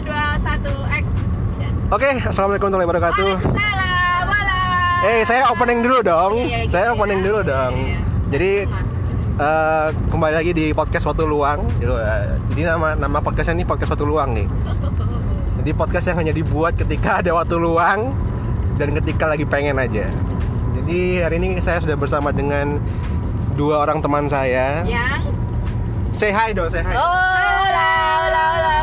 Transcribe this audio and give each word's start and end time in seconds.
dua 0.00 0.40
satu 0.40 0.72
action 0.88 1.72
Oke, 1.92 2.08
assalamualaikum 2.24 2.72
warahmatullahi 2.72 2.88
wabarakatuh. 2.88 3.32
Waalaikumsalam. 3.52 5.04
Eh, 5.04 5.20
saya 5.28 5.42
opening 5.52 5.84
dulu 5.84 6.00
dong. 6.00 6.32
Iya, 6.40 6.64
iya, 6.64 6.70
saya 6.72 6.88
gitu 6.88 6.96
opening 6.96 7.20
ya. 7.20 7.24
dulu 7.28 7.40
dong. 7.44 7.72
Iya. 7.76 7.98
Jadi 8.32 8.52
eh, 9.36 9.88
kembali 10.08 10.34
lagi 10.40 10.52
di 10.56 10.66
podcast 10.72 11.04
waktu 11.04 11.28
luang. 11.28 11.68
Gitu, 11.76 11.92
eh. 11.92 12.40
Jadi 12.56 12.62
nama 12.64 12.96
nama 12.96 13.18
podcastnya 13.20 13.60
ini 13.60 13.68
podcast 13.68 13.92
waktu 13.92 14.08
luang 14.08 14.32
nih. 14.32 14.48
Jadi 15.60 15.70
podcast 15.76 16.08
yang 16.08 16.16
hanya 16.24 16.32
dibuat 16.32 16.80
ketika 16.80 17.20
ada 17.20 17.36
waktu 17.36 17.60
luang 17.60 18.16
dan 18.80 18.96
ketika 18.96 19.28
lagi 19.28 19.44
pengen 19.44 19.76
aja. 19.76 20.08
Jadi 20.80 21.20
hari 21.20 21.36
ini 21.36 21.60
saya 21.60 21.84
sudah 21.84 22.00
bersama 22.00 22.32
dengan 22.32 22.80
dua 23.52 23.84
orang 23.84 24.00
teman 24.00 24.32
saya. 24.32 24.80
Yang 24.88 25.28
Say 26.12 26.28
hi 26.28 26.52
dong, 26.52 26.68
say 26.68 26.84
hi. 26.84 26.92
Oh, 26.92 27.64
la 27.72 28.28
la 28.28 28.46
la 28.60 28.81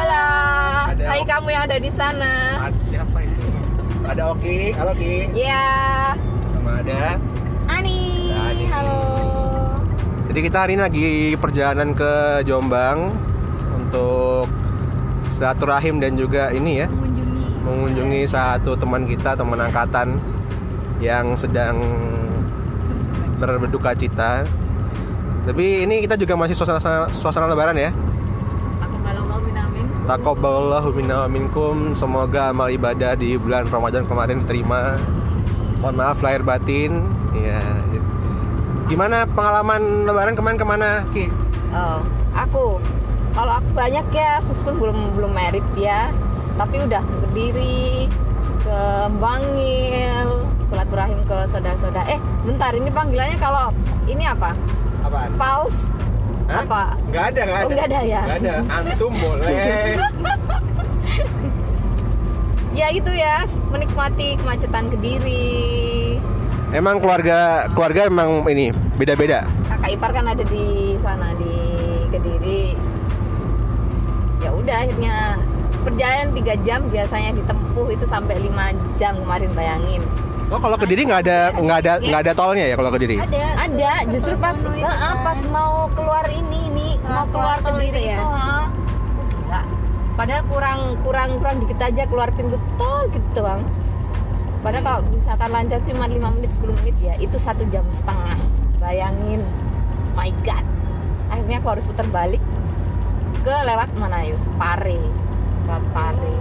kamu 1.23 1.47
yang 1.51 1.63
ada 1.67 1.77
di 1.77 1.91
sana. 1.93 2.33
Ada 2.69 2.79
siapa 2.87 3.17
itu? 3.23 3.47
Ada 4.05 4.23
Oki, 4.33 4.73
halo 4.73 4.93
Ki. 4.95 5.29
Ya. 5.35 5.67
Sama 6.49 6.81
ada 6.81 7.19
Ani. 7.69 8.33
Ani. 8.33 8.65
Halo. 8.67 8.99
Jadi 10.29 10.39
kita 10.45 10.57
hari 10.61 10.77
ini 10.77 10.81
lagi 10.81 11.07
perjalanan 11.37 11.93
ke 11.93 12.41
Jombang 12.45 13.13
untuk 13.73 14.45
silaturahim 15.29 15.97
dan 15.97 16.13
juga 16.13 16.53
ini 16.53 16.81
ya 16.81 16.87
Mengunjungi. 16.89 17.45
mengunjungi 17.65 18.21
satu 18.29 18.77
teman 18.77 19.09
kita 19.09 19.33
teman 19.33 19.57
angkatan 19.57 20.21
yang 21.01 21.33
sedang 21.33 21.81
berduka 23.39 23.95
cita. 23.95 24.45
Tapi 25.47 25.87
ini 25.87 26.03
kita 26.05 26.13
juga 26.13 26.37
masih 26.37 26.53
suasana 26.53 27.09
suasana 27.09 27.49
lebaran 27.49 27.73
ya. 27.73 27.89
Taqabbalallahu 30.09 30.97
minna 30.97 31.21
wa 31.21 31.29
minkum. 31.29 31.93
Semoga 31.93 32.49
amal 32.49 32.73
ibadah 32.73 33.13
di 33.13 33.37
bulan 33.37 33.69
Ramadan 33.69 34.09
kemarin 34.09 34.41
diterima. 34.41 34.97
Mohon 35.85 35.95
maaf 36.01 36.17
lahir 36.25 36.41
batin. 36.41 37.05
Ya. 37.37 37.61
Gimana 38.89 39.29
pengalaman 39.29 40.09
lebaran 40.09 40.33
kemarin 40.33 40.57
ke 40.57 40.65
mana 40.65 41.05
Ki? 41.13 41.29
Oh, 41.69 42.01
aku. 42.33 42.81
Kalau 43.37 43.61
aku 43.61 43.69
banyak 43.77 44.09
ya, 44.09 44.41
susun 44.49 44.81
belum 44.81 45.13
belum 45.13 45.29
merit 45.29 45.61
ya. 45.77 46.09
Tapi 46.57 46.89
udah 46.89 47.05
ke 47.05 47.15
Kediri, 47.29 48.09
ke 48.65 48.79
Bangil, 49.21 50.41
silaturahim 50.73 51.21
ke 51.29 51.37
saudara-saudara. 51.53 52.09
Eh, 52.09 52.19
bentar 52.49 52.73
ini 52.73 52.89
panggilannya 52.89 53.37
kalau 53.37 53.69
ini 54.09 54.25
apa? 54.25 54.57
Apaan? 55.05 55.37
Pals 55.37 55.77
Hah? 56.49 56.65
apa? 56.65 56.83
Nggak 57.13 57.23
ada, 57.29 57.41
nggak 57.45 57.59
ada. 57.61 57.65
Oh, 57.65 57.69
nggak 57.69 57.87
ada 57.93 57.99
ya? 58.01 58.21
Nggak 58.25 58.39
ada. 58.41 58.55
Antum 58.73 59.13
boleh. 59.13 59.93
Ya 62.69 62.93
itu 62.95 63.11
ya, 63.11 63.43
menikmati 63.73 64.39
kemacetan 64.39 64.87
Kediri. 64.87 66.15
emang 66.71 67.01
keluarga 67.01 67.65
keluarga 67.73 68.07
emang 68.07 68.45
ini 68.47 68.71
beda-beda. 68.95 69.43
Kakak 69.67 69.89
ipar 69.99 70.11
kan 70.15 70.29
ada 70.29 70.45
di 70.47 70.95
sana 71.03 71.33
di 71.35 71.55
Kediri. 72.07 72.77
Ya 74.39 74.53
udah 74.55 74.85
akhirnya 74.85 75.41
perjalanan 75.83 76.29
3 76.31 76.55
jam 76.63 76.79
biasanya 76.87 77.35
ditempuh 77.41 77.89
itu 77.89 78.05
sampai 78.07 78.37
5 78.47 78.71
jam 78.95 79.17
kemarin 79.17 79.51
bayangin. 79.51 80.01
Oh 80.49 80.57
kalau 80.57 80.81
ke 80.81 80.89
Diri 80.89 81.05
nggak 81.05 81.21
ada 81.29 81.53
nggak 81.53 81.77
ada 81.85 81.93
nggak 82.01 82.21
ada 82.25 82.33
tolnya 82.33 82.65
ya 82.65 82.75
kalau 82.75 82.89
ke 82.89 82.99
Diri? 83.05 83.21
Ada. 83.21 83.69
Ada, 83.69 83.91
justru 84.09 84.33
pas 84.41 84.57
kan. 84.57 85.15
pas 85.21 85.39
mau 85.53 85.85
keluar 85.93 86.25
ini 86.33 86.73
nih, 86.73 86.93
mau 87.05 87.21
Nah, 87.21 87.25
keluar 87.29 87.57
Kediri 87.61 87.85
itu 87.85 87.99
ya? 88.09 88.17
Gila. 89.29 89.61
Padahal 90.17 90.43
kurang 90.49 90.79
kurang 91.05 91.29
kurang 91.37 91.55
dikit 91.61 91.79
aja 91.85 92.03
keluar 92.09 92.33
pintu 92.33 92.57
tol 92.81 93.05
gitu 93.13 93.39
bang. 93.45 93.61
Padahal 94.65 94.83
kalau 94.83 94.99
misalkan 95.13 95.49
lancar 95.53 95.79
cuma 95.85 96.09
5 96.09 96.35
menit 96.35 96.51
10 96.57 96.79
menit 96.81 96.95
ya 96.97 97.13
itu 97.21 97.37
satu 97.37 97.63
jam 97.69 97.85
setengah. 97.93 98.41
Bayangin, 98.81 99.45
my 100.17 100.33
god. 100.41 100.65
Akhirnya 101.29 101.61
aku 101.61 101.77
harus 101.77 101.85
putar 101.85 102.09
balik 102.09 102.41
ke 103.45 103.53
lewat 103.53 103.93
mana 104.01 104.25
yuk? 104.25 104.41
Pare, 104.57 104.97
ke 105.69 105.75
Pare. 105.93 106.33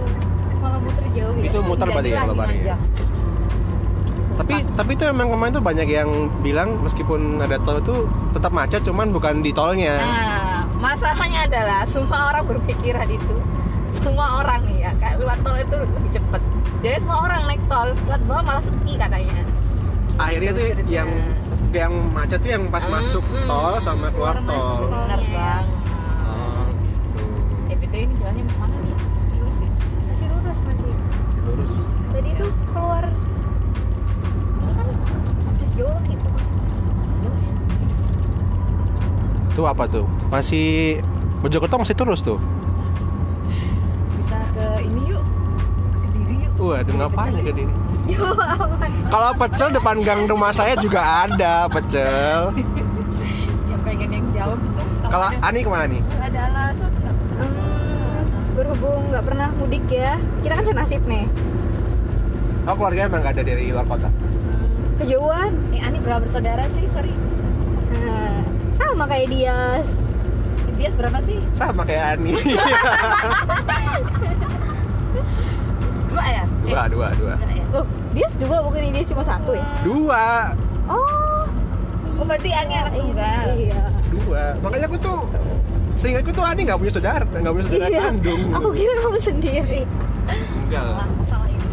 Malah 0.59 0.79
muter 0.81 1.05
jauh 1.13 1.35
ya. 1.39 1.45
Itu 1.45 1.59
muter 1.61 1.87
berarti 1.93 2.09
ya 2.09 2.25
kalau 2.25 2.35
Pare 2.35 2.55
ya? 2.57 2.75
Tapi 4.39 4.53
tapi 4.73 4.91
itu 4.95 5.03
emang 5.03 5.27
kemarin 5.29 5.51
tuh 5.51 5.59
banyak 5.61 5.83
yang 5.85 6.09
bilang 6.39 6.79
meskipun 6.79 7.37
ada 7.37 7.59
tol 7.59 7.77
itu 7.77 8.07
tetap 8.31 8.49
macet 8.49 8.79
cuman 8.81 9.11
bukan 9.11 9.43
di 9.43 9.51
tolnya. 9.51 9.99
Nah, 9.99 10.63
masalahnya 10.73 11.43
adalah 11.43 11.83
semua 11.83 12.31
orang 12.31 12.47
berpikiran 12.47 13.03
itu. 13.05 13.35
Semua 13.99 14.39
orang 14.39 14.63
nih 14.63 14.77
ya, 14.79 14.91
kayak 14.95 15.15
lewat 15.19 15.37
tol 15.43 15.57
itu 15.57 15.75
lebih 15.75 16.11
cepet. 16.13 16.41
Jadi 16.79 16.95
semua 17.03 17.19
orang 17.21 17.41
naik 17.45 17.61
tol, 17.67 17.89
lewat 18.07 18.21
bawah 18.23 18.43
malah 18.45 18.63
sepi 18.63 18.93
katanya. 18.95 19.43
Akhirnya 20.15 20.51
tuh 20.53 20.65
ceritanya. 20.65 20.87
yang 20.93 21.09
yang 21.69 21.93
macet 22.09 22.39
tuh 22.39 22.49
yang 22.49 22.63
pas 22.67 22.81
Hmm, 22.81 22.93
masuk 22.95 23.23
hmm. 23.23 23.43
tol 23.45 23.73
sama 23.79 24.07
keluar 24.09 24.39
Keluar 24.39 24.47
tol. 24.47 24.55
tol. 24.55 24.83
Bener 24.87 25.21
ya. 25.21 25.35
bang. 25.35 25.65
Oh, 26.23 26.63
gitu. 27.69 27.91
Eh, 27.91 28.01
ini 28.01 28.13
jalannya 28.15 28.43
mana 28.55 28.75
nih? 28.77 28.95
Lurus 29.35 29.57
ya? 29.59 29.69
Masih 30.07 30.27
lurus 30.31 30.59
masih. 30.63 30.91
Si 31.27 31.39
lurus. 31.43 31.73
Tadi 32.09 32.29
tuh 32.35 32.51
keluar 32.69 33.03
jauh. 35.79 35.97
Itu 39.49 39.61
apa 39.65 39.83
tuh? 39.87 40.05
Masih 40.29 40.99
Mojokerto 41.39 41.75
masih 41.79 41.95
terus 41.95 42.19
tuh. 42.19 42.39
Kita 44.15 44.39
ke 44.51 44.67
ini 44.83 45.01
yuk. 45.07 45.23
Ke 45.23 45.97
Kediri 46.03 46.35
yuk. 46.43 46.51
Wah, 46.59 46.75
ada 46.83 46.91
ngapain 46.91 47.31
ya 47.31 47.41
ke 47.43 47.53
Diri? 47.55 47.73
Jauh 48.09 48.35
amat. 48.59 48.89
Kalau 49.09 49.29
pecel 49.39 49.69
depan 49.71 49.95
gang 50.03 50.21
rumah 50.27 50.51
saya 50.51 50.75
juga 50.75 50.99
ada 50.99 51.71
pecel. 51.71 52.51
Yang 53.67 53.81
pengen 53.87 54.09
yang 54.11 54.25
jauh 54.35 54.57
gitu. 54.59 54.81
Kalau 55.09 55.27
Ani 55.41 55.59
ke 55.63 55.69
mana 55.71 55.85
nih? 55.87 56.01
ada 56.19 56.39
alasan 56.51 56.91
nggak. 56.93 57.15
Hmm, 57.39 58.21
berhubung 58.53 59.01
nggak 59.09 59.23
pernah 59.25 59.47
mudik 59.55 59.85
ya, 59.87 60.19
kita 60.43 60.53
kan 60.59 60.65
senasib 60.67 61.01
nih. 61.07 61.25
Oh 62.67 62.75
keluarga 62.75 63.07
emang 63.07 63.23
nggak 63.23 63.33
ada 63.39 63.43
dari 63.47 63.71
luar 63.71 63.87
kota. 63.87 64.11
Kejauhan. 64.99 65.51
Eh, 65.71 65.79
Ani 65.79 65.97
berapa 65.99 66.19
bersaudara 66.19 66.67
sih? 66.75 66.85
Sorry. 66.91 67.13
Nah, 67.89 68.43
sama 68.75 69.07
kayak 69.07 69.27
dia. 69.31 69.57
Dia 70.75 70.89
berapa 70.95 71.19
sih? 71.23 71.39
Sama 71.51 71.83
kayak 71.83 72.19
Ani. 72.19 72.35
Dua 76.09 76.25
ya? 76.25 76.43
Eh, 76.43 76.49
dua, 76.65 76.83
dua, 76.89 77.07
dua. 77.15 77.33
dua 77.37 77.53
ya? 77.53 77.65
Oh, 77.71 77.85
dia 78.11 78.27
dua 78.35 78.57
bukan 78.65 78.81
dia 78.89 79.03
cuma 79.05 79.23
satu 79.23 79.51
ya? 79.53 79.67
Dua, 79.81 80.25
Oh. 80.89 81.45
Oh 82.17 82.25
berarti 82.25 82.49
Ani 82.49 82.73
anak 82.75 82.93
tunggal. 82.93 83.45
Iya. 83.55 83.83
dua. 84.09 84.43
Makanya 84.59 84.85
aku 84.89 84.97
tuh 84.97 85.19
seingatku 85.95 86.33
tuh 86.33 86.41
Ani 86.41 86.65
nggak 86.65 86.79
punya 86.81 86.91
saudara, 86.91 87.23
nggak 87.23 87.53
punya 87.53 87.65
saudara 87.69 87.87
Iya. 87.87 88.01
kandung. 88.03 88.41
Aku 88.51 88.67
kira 88.73 88.93
kamu 88.97 89.19
sendiri. 89.21 89.81
Enggak. 90.65 90.81
Salah, 90.83 91.07
salah 91.29 91.47
ini. 91.47 91.67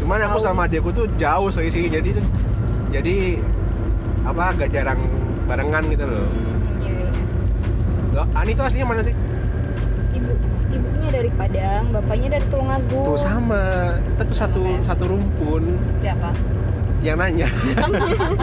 Cuman 0.00 0.18
aku 0.22 0.38
sama 0.38 0.60
adikku 0.64 0.90
tuh 0.90 1.06
jauh 1.16 1.50
selisih 1.50 1.90
jadi 1.90 2.10
jadi 2.94 3.42
apa 4.22 4.42
agak 4.54 4.68
jarang 4.70 5.00
barengan 5.50 5.82
gitu 5.90 6.04
loh. 6.06 6.26
Iya, 6.78 6.92
iya. 6.94 7.10
Loh, 8.14 8.26
Ani 8.38 8.54
tuh 8.54 8.64
aslinya 8.70 8.86
mana 8.86 9.02
sih? 9.02 9.14
Ibu 10.14 10.30
ibunya 10.70 11.08
dari 11.10 11.30
Padang, 11.34 11.84
bapaknya 11.90 12.28
dari 12.38 12.46
Tulungagung. 12.48 13.04
Tuh 13.04 13.18
sama, 13.18 13.62
kita 13.98 14.22
tuh 14.30 14.36
satu 14.38 14.62
Sama 14.62 14.78
ya? 14.78 14.86
satu 14.86 15.04
rumpun 15.10 15.64
Siapa? 15.98 16.30
yang 17.02 17.18
nanya. 17.18 17.48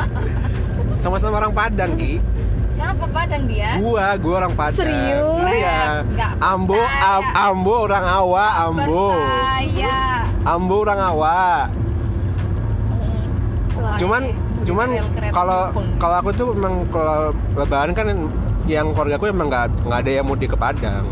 Sama-sama 1.03 1.41
orang 1.41 1.55
Padang 1.55 1.95
ki. 1.95 2.19
Siapa 2.75 3.05
Padang 3.09 3.43
dia? 3.47 3.79
Gua, 3.79 4.19
gua 4.19 4.33
orang 4.45 4.53
Padang. 4.53 4.83
Serius? 4.83 5.47
Iya. 5.47 6.03
Ambo, 6.43 6.77
am, 6.77 7.23
Ambo 7.33 7.75
orang 7.87 8.05
Awa, 8.05 8.45
Ambo. 8.67 9.15
Percaya. 9.15 9.97
Ambo 10.43 10.75
orang 10.83 10.99
Awa. 10.99 11.41
Cuman 13.97 14.23
ini 14.29 14.40
cuman 14.61 14.87
budaya 14.93 15.05
keren 15.15 15.31
kalau 15.33 15.61
kalau 15.97 16.15
aku 16.21 16.29
tuh 16.31 16.47
memang 16.53 16.85
kalau 16.93 17.33
lebaran 17.57 17.91
kan 17.93 18.07
yang 18.69 18.93
keluarga 18.93 19.17
aku 19.17 19.25
emang 19.27 19.49
nggak 19.49 19.73
nggak 19.85 19.99
ada 20.05 20.11
yang 20.11 20.25
mudik 20.25 20.53
ke 20.53 20.57
Padang. 20.57 21.05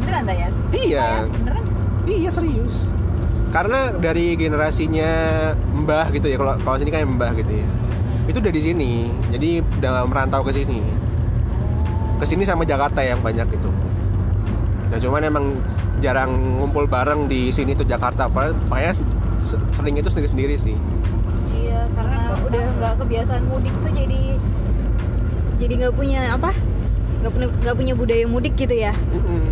beneran 0.00 0.24
ya? 0.28 0.48
Iya. 0.72 0.88
Ya, 0.88 1.08
beneran? 1.28 1.64
Iya 2.04 2.30
serius. 2.32 2.88
Karena 3.48 3.94
dari 3.94 4.34
generasinya 4.34 5.10
Mbah 5.72 6.10
gitu 6.10 6.26
ya 6.26 6.36
kalau 6.36 6.58
kalau 6.58 6.76
sini 6.76 6.90
kan 6.90 7.06
Mbah 7.06 7.32
gitu 7.38 7.52
ya. 7.54 7.66
Itu 8.24 8.40
udah 8.40 8.52
di 8.52 8.62
sini. 8.62 8.92
Jadi 9.30 9.60
udah 9.80 10.08
merantau 10.08 10.40
ke 10.42 10.50
sini. 10.50 10.80
Ke 12.18 12.24
sini 12.24 12.42
sama 12.42 12.64
Jakarta 12.64 13.04
yang 13.04 13.20
banyak 13.20 13.46
itu. 13.52 13.70
Nah, 14.90 14.98
cuman 14.98 15.22
emang 15.22 15.44
jarang 16.00 16.32
ngumpul 16.60 16.88
bareng 16.88 17.28
di 17.28 17.52
sini 17.52 17.76
tuh 17.76 17.84
Jakarta. 17.84 18.26
Makanya 18.26 18.96
se- 19.38 19.60
sering 19.72 19.96
itu 19.96 20.08
sendiri-sendiri 20.08 20.56
sih. 20.56 20.76
Nggak 22.74 22.92
kebiasaan 22.98 23.42
mudik 23.46 23.74
tuh 23.76 23.90
jadi 23.90 24.20
jadi 25.56 25.72
nggak 25.78 25.94
punya 25.94 26.20
apa? 26.30 26.50
Nggak 27.22 27.32
punya 27.32 27.46
nggak 27.62 27.76
punya 27.76 27.94
budaya 27.94 28.24
mudik 28.26 28.54
gitu 28.54 28.74
ya? 28.74 28.92
Mm-mm. 29.10 29.42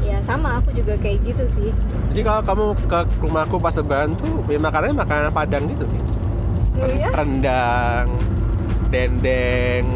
Ya 0.00 0.18
sama 0.24 0.58
aku 0.58 0.72
juga 0.72 0.96
kayak 0.96 1.22
gitu 1.22 1.44
sih. 1.50 1.70
Jadi 2.10 2.20
kalau 2.20 2.42
kamu 2.42 2.64
ke 2.84 2.98
rumahku 3.20 3.56
pas 3.56 3.74
lebaran 3.74 4.16
tuh 4.16 4.42
ya 4.46 4.58
makanannya 4.58 4.96
makanan 4.96 5.30
Padang 5.30 5.64
gitu 5.68 5.84
sih. 5.86 6.02
Iya? 6.80 7.08
Rendang, 7.12 8.08
dendeng. 8.88 9.86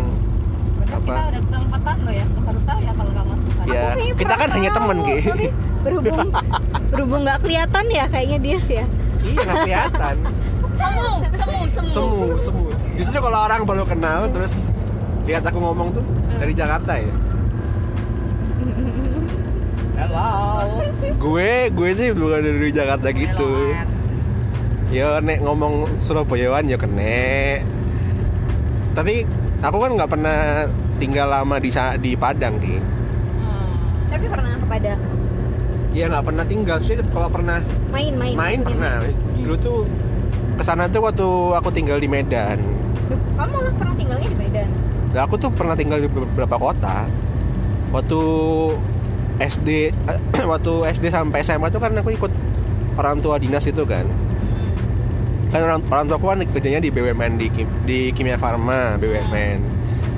Padahal 0.85 1.01
Apa? 1.01 1.41
kita 1.41 1.59
4 1.59 1.81
tahun 1.81 1.99
loh 2.05 2.15
ya 2.15 2.25
aku 2.25 2.41
baru 2.41 2.61
tahu 2.63 2.79
ya 2.79 2.93
kalau 2.95 3.13
kamu 3.13 3.33
suka 3.35 3.63
Ya, 3.65 3.85
kayaknya 3.91 4.15
kita 4.15 4.35
kan 4.37 4.49
hanya 4.53 4.71
tahu, 4.71 4.77
temen 4.79 4.97
Ki. 5.01 5.19
tapi 5.25 5.47
berhubung 5.83 6.19
berhubung 6.93 7.21
nggak 7.25 7.39
kelihatan 7.43 7.85
ya 7.89 8.05
kayaknya 8.07 8.39
dia 8.39 8.59
sih 8.63 8.77
ya 8.79 8.87
Iya 9.25 9.37
nggak 9.41 9.57
kelihatan. 9.65 10.17
semu 10.85 11.09
semu 11.35 11.59
semu 11.69 11.89
Semu, 11.89 12.27
semu. 12.41 12.65
Justru 12.99 13.19
kalau 13.23 13.39
orang 13.47 13.63
baru 13.65 13.85
kenal 13.87 14.29
terus 14.31 14.67
lihat 15.25 15.47
aku 15.47 15.59
ngomong 15.63 15.95
tuh 15.97 16.05
dari 16.37 16.53
Jakarta 16.53 17.01
ya. 17.01 17.09
hello 19.99 20.31
Gue, 21.17 21.73
gue 21.73 21.91
sih 21.97 22.13
bukan 22.13 22.45
dari 22.45 22.71
Jakarta 22.75 23.09
gitu. 23.15 23.73
Ya 24.93 25.19
nek 25.19 25.43
ngomong 25.43 25.99
Surabayaan 25.99 26.69
ya 26.69 26.77
kene. 26.77 27.65
Tapi 28.95 29.27
aku 29.65 29.77
kan 29.81 29.91
nggak 29.97 30.11
pernah 30.11 30.69
tinggal 31.01 31.29
lama 31.33 31.57
di 31.59 31.71
di 31.99 32.13
Padang 32.15 32.63
ki. 32.63 32.77
Hmm. 32.79 33.75
tapi 34.13 34.27
pernah 34.31 34.55
kepada 34.61 34.93
Ya 35.95 36.11
nggak 36.11 36.25
pernah 36.27 36.45
tinggal. 36.47 36.79
Sih 36.83 36.99
kalau 37.11 37.31
pernah 37.31 37.59
main-main 37.91 38.35
main 38.35 38.61
pernah. 38.63 39.03
Dulu 39.39 39.55
tuh 39.59 39.79
ke 40.55 40.62
sana 40.62 40.87
tuh 40.87 41.03
waktu 41.03 41.27
aku 41.59 41.69
tinggal 41.75 41.99
di 41.99 42.06
Medan. 42.06 42.59
kamu 43.35 43.51
malah 43.51 43.75
pernah 43.77 43.95
tinggalnya 43.99 44.29
di 44.31 44.39
Medan 44.39 44.69
Nah, 45.15 45.31
aku 45.31 45.39
tuh 45.39 45.47
pernah 45.55 45.79
tinggal 45.79 46.03
di 46.03 46.11
beberapa 46.11 46.59
kota. 46.59 47.06
Waktu 47.95 48.21
SD, 49.39 49.95
waktu 50.51 50.73
SD 50.91 51.15
sampai 51.15 51.47
SMA 51.47 51.71
tuh 51.71 51.79
kan 51.79 51.95
aku 51.95 52.11
ikut 52.11 52.35
orang 52.99 53.23
tua 53.23 53.39
dinas 53.39 53.62
itu 53.62 53.87
kan. 53.87 54.03
Kan 55.55 55.61
orang, 55.62 55.87
orang 55.87 56.05
tua 56.11 56.19
aku 56.19 56.27
kan 56.35 56.43
kerjanya 56.51 56.83
di 56.83 56.91
BUMN 56.91 57.39
di, 57.39 57.47
di 57.87 58.11
Kimia 58.11 58.35
Farma 58.35 58.99
BUMN. 58.99 59.59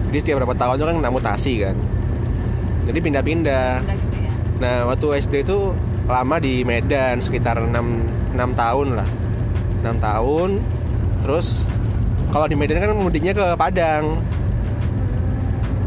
Jadi 0.09 0.17
setiap 0.17 0.41
berapa 0.41 0.57
tahun 0.57 0.81
tuh 0.81 0.87
kan 0.89 0.95
kena 0.97 1.13
mutasi 1.13 1.61
kan. 1.61 1.77
Jadi 2.89 2.99
pindah-pindah. 3.05 3.85
Gitu 3.85 4.17
ya 4.25 4.33
Nah, 4.57 4.89
waktu 4.89 5.21
SD 5.21 5.45
itu 5.45 5.77
lama 6.09 6.41
di 6.41 6.65
Medan 6.65 7.21
sekitar 7.21 7.61
6 7.61 7.69
6 8.33 8.33
tahun 8.57 8.97
lah. 8.97 9.09
6 9.83 9.99
tahun. 9.99 10.51
Terus 11.25 11.67
kalau 12.31 12.47
di 12.47 12.55
Medan 12.55 12.81
kan 12.81 12.93
mudiknya 12.95 13.33
ke 13.33 13.47
Padang. 13.55 14.21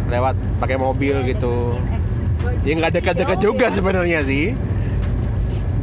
Lewat 0.10 0.34
pakai 0.58 0.76
mobil 0.76 1.22
gitu. 1.26 1.78
Ya 2.66 2.74
nggak 2.74 2.98
dekat-dekat 2.98 3.38
juga 3.40 3.70
ya. 3.70 3.74
sebenarnya 3.74 4.20
sih. 4.26 4.58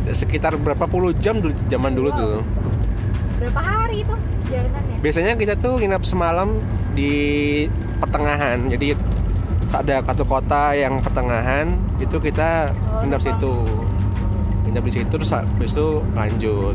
Sekitar 0.07 0.55
berapa 0.59 0.87
puluh 0.87 1.11
jam 1.19 1.39
dulu 1.39 1.55
zaman 1.67 1.95
dulu 1.95 2.11
Wow. 2.11 2.19
tuh. 2.19 2.37
berapa 3.37 3.61
hari 3.61 4.01
itu 4.01 4.15
jalanannya 4.49 4.97
Biasanya 5.05 5.33
kita 5.37 5.55
tuh 5.61 5.77
nginap 5.77 6.03
semalam 6.03 6.57
di 6.97 7.13
pertengahan. 8.01 8.65
Jadi 8.67 8.97
ada 9.69 10.01
satu 10.01 10.25
kota 10.25 10.73
yang 10.73 11.05
pertengahan 11.05 11.77
itu 12.01 12.17
kita 12.17 12.73
Oh, 12.73 13.05
nginap 13.05 13.21
situ. 13.21 13.55
Nginap 14.65 14.83
di 14.89 14.93
situ 14.97 15.07
terus 15.13 15.31
habis 15.31 15.77
itu 15.77 16.01
lanjut. 16.17 16.75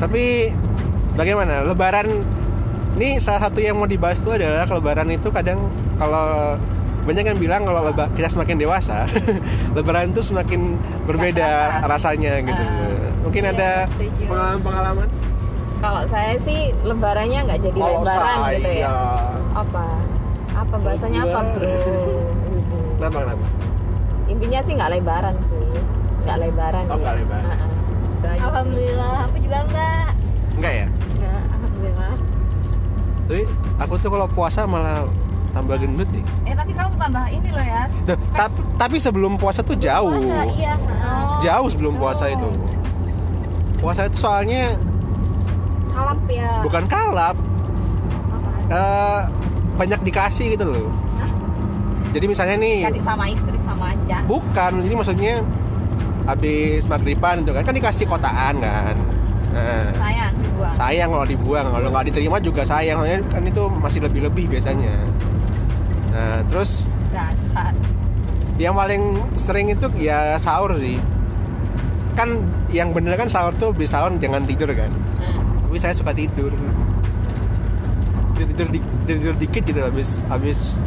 Tapi 0.00 0.48
bagaimana? 1.12 1.62
Lebaran 1.62 2.08
ini 2.96 3.16
salah 3.16 3.46
satu 3.46 3.60
yang 3.60 3.76
mau 3.76 3.86
dibahas 3.86 4.18
tuh 4.18 4.34
adalah 4.34 4.64
Lebaran 4.66 5.08
itu 5.08 5.28
kadang 5.28 5.68
kalau 5.94 6.56
banyak 7.00 7.24
yang 7.26 7.38
bilang 7.38 7.62
kalau 7.62 7.80
leba- 7.82 8.12
kita 8.12 8.28
semakin 8.28 8.56
dewasa, 8.56 9.08
Lebaran 9.76 10.10
itu 10.10 10.20
semakin 10.22 10.76
berbeda 11.04 11.48
rasanya 11.92 12.40
gitu. 12.40 12.60
Ah. 12.60 13.08
Mungkin 13.20 13.42
Iya, 13.42 13.52
ada 13.54 13.70
pengalaman-pengalaman? 14.18 15.08
kalau 15.78 16.04
saya 16.06 16.36
sih 16.38 16.76
lebarannya 16.82 17.40
nggak 17.42 17.60
jadi 17.62 17.78
lebaran 17.80 18.36
gitu 18.52 18.70
ya 18.84 18.92
apa 19.50 19.84
apa 20.52 20.74
bahasanya 20.76 21.24
apa 21.24 21.40
bro. 21.50 21.72
Kenapa 23.00 23.18
kenapa? 23.24 23.46
intinya 24.28 24.60
sih 24.60 24.72
nggak 24.76 24.90
lebaran 24.92 25.34
sih 25.40 25.64
nggak 26.20 26.36
lebaran 26.38 26.84
Oh, 26.84 27.00
nggak 27.00 27.14
lebaran. 27.16 27.48
Nah, 27.48 27.56
itu 27.56 27.79
alhamdulillah 28.22 29.14
aku 29.24 29.36
juga 29.38 29.58
enggak 29.64 30.06
Enggak 30.52 30.72
ya? 30.74 30.86
enggak 31.10 31.40
alhamdulillah 31.50 32.14
Tapi 33.22 33.42
aku 33.78 33.94
tuh 33.96 34.08
kalau 34.10 34.26
puasa 34.28 34.60
malah 34.64 35.06
tambah 35.50 35.76
gendut 35.76 36.06
nih. 36.08 36.22
eh 36.44 36.54
tapi 36.54 36.70
kamu 36.70 36.94
tambah 36.96 37.24
ini 37.28 37.48
loh 37.48 37.64
ya 37.64 37.82
Ta- 38.30 38.50
tapi 38.76 38.96
sebelum 38.96 39.34
puasa 39.34 39.60
tuh 39.60 39.74
jauh. 39.74 40.14
Puasa, 40.16 40.46
iya 40.52 40.74
Oh, 41.00 41.38
Jauh 41.40 41.68
sebelum 41.68 41.94
gitu. 41.94 42.00
puasa 42.00 42.24
itu. 42.28 42.48
Puasa 43.76 44.00
itu 44.04 44.16
soalnya 44.16 44.76
kalap 45.90 46.20
ya 46.26 46.60
bukan 46.60 46.84
kalap, 46.86 47.34
Apaan? 47.34 48.62
eh, 48.68 49.20
banyak 49.74 50.00
dikasih 50.02 50.54
gitu 50.54 50.64
loh. 50.66 50.88
Hah? 51.16 51.30
Jadi 52.10 52.26
misalnya 52.26 52.56
nih, 52.56 52.76
kasih 52.86 53.02
sama 53.02 53.24
istri 53.26 53.58
sama 53.60 53.84
aja 53.90 54.16
bukan, 54.24 54.70
jadi 54.80 54.94
maksudnya 54.94 55.34
habis 56.30 56.86
maghriban 56.86 57.42
itu 57.42 57.50
kan 57.50 57.62
kan 57.66 57.74
dikasih 57.74 58.06
kotaan 58.06 58.54
kan. 58.58 58.94
Nah, 59.50 59.90
sayang 59.98 60.32
dibuang 60.38 60.74
sayang 60.78 61.08
kalau 61.10 61.26
dibuang, 61.26 61.66
kalau 61.74 61.88
nggak 61.90 62.06
diterima 62.14 62.38
juga 62.38 62.62
sayang, 62.62 63.02
soalnya 63.02 63.18
kan 63.34 63.42
itu 63.42 63.62
masih 63.66 64.00
lebih-lebih 64.06 64.46
biasanya. 64.46 64.94
Nah, 66.14 66.38
terus 66.46 66.86
dasar 67.10 67.74
yang 68.60 68.78
paling 68.78 69.18
sering 69.34 69.72
itu 69.72 69.90
ya 69.98 70.38
sahur 70.38 70.78
sih. 70.78 71.02
Kan 72.14 72.46
yang 72.70 72.94
bener 72.94 73.18
kan 73.18 73.26
sahur 73.26 73.50
tuh 73.58 73.74
bisa 73.74 73.98
sahur 73.98 74.14
jangan 74.16 74.46
tidur 74.46 74.70
kan. 74.70 74.94
Hmm. 75.18 75.66
Tapi 75.66 75.78
saya 75.78 75.94
suka 75.98 76.14
tidur. 76.14 76.54
Tidur, 78.40 78.72
di- 78.72 78.88
tidur 79.04 79.34
dikit 79.36 79.62
gitu 79.68 79.80
habis 79.84 80.16
habis 80.32 80.80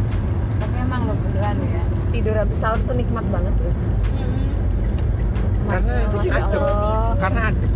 tapi 0.57 0.74
emang 0.81 1.06
lo 1.06 1.13
beneran 1.22 1.54
ya 1.62 1.86
tidur 2.10 2.34
habis 2.34 2.57
sahur 2.57 2.81
tuh 2.81 2.98
nikmat 2.98 3.22
banget 3.30 3.54
loh 3.62 3.75
Mm-mm. 4.18 4.52
Karena 5.65 5.94
adem. 6.06 6.60
Allah. 6.60 7.15
karena 7.18 7.42
adem. 7.48 7.69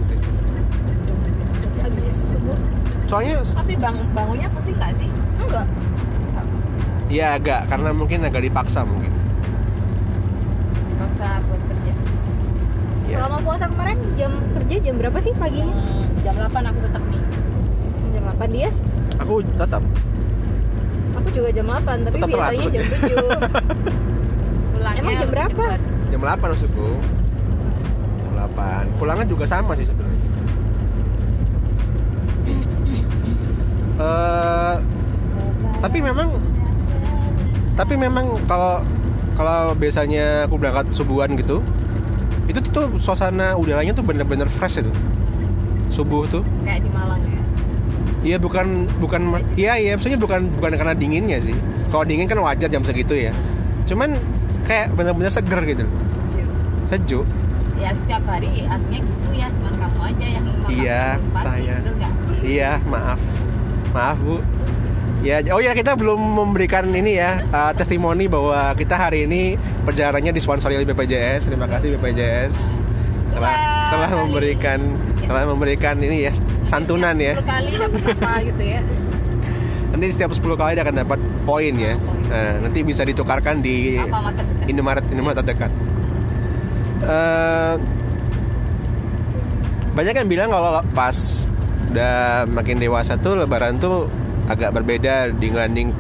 habis 1.80 2.16
subuh 2.26 2.58
Soalnya 3.06 3.36
tapi 3.48 3.74
bang 3.74 3.98
bangunnya 4.12 4.48
pusing 4.50 4.76
nggak 4.76 4.92
sih 4.96 5.10
enggak 5.38 5.66
Nggak 6.28 6.44
pusing. 6.46 6.72
ya 7.08 7.28
agak 7.34 7.60
karena 7.66 7.90
mungkin 7.92 8.20
agak 8.22 8.42
dipaksa 8.42 8.84
mungkin. 8.84 9.12
maksa 10.98 11.40
buat 11.44 11.62
kerja 11.64 11.94
Ya. 13.08 13.16
selama 13.18 13.38
puasa 13.40 13.66
kemarin 13.66 13.96
jam 14.14 14.32
kerja 14.52 14.76
jam 14.82 14.96
berapa 14.98 15.18
sih 15.18 15.32
paginya 15.34 15.72
Hmm, 15.72 16.04
jam 16.22 16.36
8 16.38 16.60
aku 16.66 16.80
tetap 16.82 17.04
nih 17.06 17.22
jam 18.10 18.24
8 18.30 18.50
dia 18.50 18.70
Aku 19.18 19.34
tetap 19.42 19.82
aku 21.16 21.28
juga 21.34 21.50
jam 21.50 21.66
8 21.66 21.80
tapi 22.04 22.14
Tetap 22.14 22.28
biasanya 22.30 22.68
jam 22.68 22.84
maksudnya. 22.84 22.84
7 22.84 23.96
pulangnya 24.74 25.00
Emang 25.00 25.14
jam 25.16 25.30
berapa? 25.30 25.66
cepet. 25.66 25.80
jam 26.08 26.20
8 26.22 26.44
maksudku. 26.46 26.88
8. 28.58 28.98
Pulangnya 28.98 29.30
juga 29.30 29.46
sama 29.46 29.78
sih 29.78 29.86
sebenarnya. 29.86 30.16
Eh, 33.98 34.76
Tapi 35.78 35.98
memang- 36.02 36.38
tapi 37.74 37.94
memang 37.94 38.34
kalau 38.46 38.82
kalau 39.34 39.74
biasanya 39.74 40.46
aku 40.46 40.58
berangkat 40.58 40.90
subuhan 40.90 41.38
gitu 41.38 41.62
itu 42.46 42.58
tuh 42.74 42.90
suasana 42.98 43.54
udaranya 43.54 43.94
tuh 43.94 44.02
bener-bener 44.02 44.50
fresh 44.50 44.82
itu. 44.82 44.90
Subuh 45.90 46.26
tuh. 46.26 46.42
Kayak 46.62 46.86
di 46.86 46.90
Malang 46.90 47.22
ya? 47.22 47.42
Iya 48.26 48.38
bukan 48.38 48.90
bukan 48.98 49.22
iya 49.54 49.78
iya 49.78 49.94
maksudnya 49.94 50.18
bukan 50.18 50.50
bukan 50.58 50.74
karena 50.74 50.94
dinginnya 50.94 51.38
sih. 51.38 51.54
Kalau 51.90 52.02
dingin 52.06 52.26
kan 52.26 52.42
wajar 52.42 52.70
jam 52.70 52.82
segitu 52.82 53.14
ya. 53.14 53.34
Cuman 53.86 54.18
kayak 54.66 54.98
bener-bener 54.98 55.30
seger 55.30 55.62
gitu. 55.66 55.86
Sejuk. 56.34 56.50
sejuk 56.90 57.26
ya 57.88 57.96
setiap 57.96 58.24
hari 58.28 58.68
aslinya 58.68 59.00
gitu 59.00 59.28
ya 59.32 59.48
cuman 59.48 59.74
kamu 59.80 60.00
aja 60.04 60.26
yang 60.28 60.46
Iya, 60.68 61.04
saya. 61.40 61.78
iya 62.44 62.72
maaf. 62.84 63.20
Maaf 63.96 64.20
bu. 64.20 64.44
Ya 65.24 65.40
oh 65.56 65.64
ya 65.64 65.72
kita 65.72 65.96
belum 65.96 66.20
memberikan 66.20 66.92
ini 66.92 67.16
ya 67.18 67.40
uh, 67.50 67.72
testimoni 67.72 68.28
bahwa 68.28 68.76
kita 68.76 68.94
hari 68.94 69.24
ini 69.24 69.56
perjalanannya 69.88 70.36
disponsori 70.36 70.76
oleh 70.76 70.84
BPJS. 70.84 71.48
Terima 71.48 71.72
kasih 71.72 71.96
BPJS 71.96 72.52
telah 73.32 73.54
Wah, 73.56 73.90
telah 73.94 74.10
memberikan 74.28 74.80
telah 75.24 75.44
memberikan 75.48 75.96
ini 76.04 76.28
ya 76.28 76.32
santunan 76.68 77.16
ya. 77.16 77.40
10 77.40 77.48
kali 77.48 77.70
dapat 77.80 78.02
apa 78.12 78.32
gitu 78.44 78.64
ya. 78.68 78.82
Nanti 79.96 80.06
setiap 80.12 80.32
10 80.36 80.44
kali 80.60 80.72
dia 80.76 80.84
akan 80.84 80.96
dapat 81.08 81.20
poin 81.48 81.74
ya. 81.80 81.96
Nah, 82.28 82.68
nanti 82.68 82.84
bisa 82.84 83.08
ditukarkan 83.08 83.64
di 83.64 83.96
Indomaret 84.68 85.08
Indomaret 85.08 85.40
terdekat 85.40 85.72
Eh, 86.98 87.76
banyak 89.94 90.14
yang 90.14 90.30
bilang 90.30 90.50
kalau 90.50 90.82
pas 90.94 91.18
udah 91.94 92.46
makin 92.50 92.78
dewasa 92.78 93.18
tuh 93.18 93.38
Lebaran 93.38 93.78
tuh 93.78 94.06
agak 94.46 94.74
berbeda 94.74 95.34
dibanding 95.38 95.94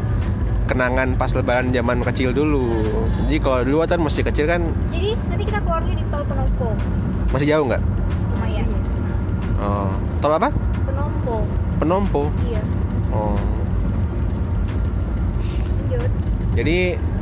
kenangan 0.68 1.16
pas 1.16 1.32
lebaran 1.32 1.72
zaman 1.72 2.04
kecil 2.04 2.36
dulu. 2.36 2.84
Jadi 3.25 3.38
kalau 3.39 3.60
dulu 3.63 3.77
kan 3.88 4.04
masih 4.04 4.22
kecil 4.22 4.46
kan 4.51 4.62
Jadi 4.92 5.16
nanti 5.32 5.44
kita 5.48 5.60
keluarnya 5.63 5.96
di 5.96 6.06
tol 6.12 6.24
Penompo. 6.27 6.70
masih 7.32 7.48
jauh 7.48 7.63
nggak? 7.68 7.84
Lumayan. 8.36 8.68
Oh, 9.60 9.92
tol 10.20 10.34
apa? 10.36 10.50
Penompo. 10.84 11.36
Penompo. 11.80 12.24
Iya. 12.44 12.62
Oh. 13.16 13.39
Lanjut. 15.88 16.12
Jadi 16.56 16.77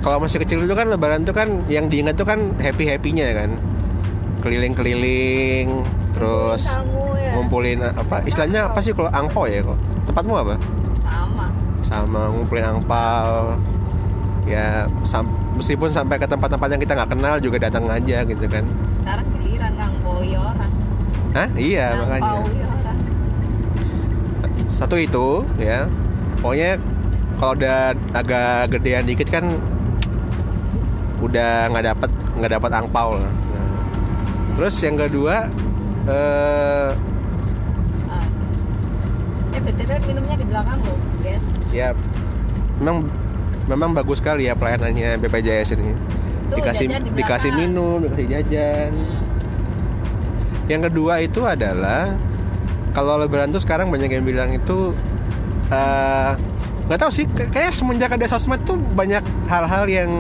kalau 0.06 0.22
masih 0.22 0.38
kecil 0.38 0.62
dulu 0.62 0.78
kan 0.78 0.86
lebaran 0.94 1.26
tuh 1.26 1.34
kan 1.34 1.66
yang 1.66 1.90
diingat 1.90 2.14
tuh 2.14 2.30
kan 2.30 2.54
happy 2.62 2.86
happynya 2.86 3.26
kan, 3.34 3.58
keliling-keliling, 4.46 5.82
terus 6.14 6.70
ya. 7.18 7.34
ngumpulin 7.34 7.82
apa? 7.82 8.22
Istilahnya 8.22 8.70
apa 8.70 8.86
sih 8.86 8.94
kalau 8.94 9.10
angpau 9.10 9.50
ya 9.50 9.66
kok? 9.66 9.74
Tempatmu 10.06 10.34
apa? 10.38 10.56
sama 11.02 11.46
Sama 11.82 12.22
ngumpulin 12.30 12.70
angpau. 12.70 13.58
Ya 14.46 14.86
sam- 15.10 15.34
meskipun 15.58 15.90
sampai 15.90 16.22
ke 16.22 16.30
tempat-tempat 16.30 16.70
yang 16.70 16.82
kita 16.86 16.94
nggak 16.94 17.10
kenal 17.18 17.36
juga 17.42 17.58
datang 17.66 17.90
aja 17.90 18.22
gitu 18.22 18.46
kan. 18.46 18.62
sekarang 19.02 19.26
giliran 19.42 19.74
boyo 20.06 20.40
orang 20.54 20.72
Hah? 21.34 21.50
Iya 21.58 21.86
Kang 21.90 22.00
makanya. 22.06 22.30
Ya 22.54 22.66
orang 22.70 22.98
Satu 24.70 25.02
itu 25.02 25.42
ya. 25.58 25.90
Pokoknya 26.46 26.78
kalau 27.42 27.58
udah 27.58 27.98
agak 28.14 28.70
gedean 28.70 29.10
dikit 29.10 29.34
kan 29.34 29.50
udah 31.26 31.52
nggak 31.68 31.86
dapat 31.88 32.10
nggak 32.36 32.52
dapat 32.54 32.72
angpau 32.74 33.10
lah. 33.16 33.26
Nah. 33.26 33.70
Terus 34.56 34.76
yang 34.80 34.96
kedua 34.96 35.36
eh 36.06 36.90
Ah. 38.08 38.26
eh 39.52 39.60
btw 39.60 39.92
minumnya 40.06 40.36
di 40.36 40.46
belakang 40.46 40.80
lo 40.80 40.94
guys 41.20 41.44
siap. 41.68 41.96
Memang 42.78 43.08
memang 43.66 43.90
bagus 43.92 44.20
sekali 44.20 44.46
ya 44.46 44.54
pelayanannya 44.54 45.18
BPJS 45.18 45.74
ini. 45.74 45.92
Tuh, 46.46 46.56
dikasih 46.56 46.86
di 46.86 47.10
dikasih 47.16 47.52
minum, 47.52 48.06
dikasih 48.06 48.28
jajan. 48.30 48.92
Hmm. 48.94 49.24
Yang 50.66 50.82
kedua 50.88 51.14
itu 51.20 51.42
adalah 51.42 52.14
kalau 52.92 53.18
lebaran 53.18 53.50
tuh 53.50 53.60
sekarang 53.60 53.90
banyak 53.90 54.08
yang 54.10 54.24
bilang 54.24 54.50
itu 54.50 54.94
eh, 55.68 56.32
nggak 56.86 57.00
tahu 57.00 57.12
sih 57.12 57.26
kay- 57.28 57.50
kayak 57.50 57.72
semenjak 57.72 58.08
ada 58.08 58.26
sosmed 58.28 58.62
tuh 58.62 58.78
banyak 58.94 59.20
hal-hal 59.46 59.86
yang 59.86 60.12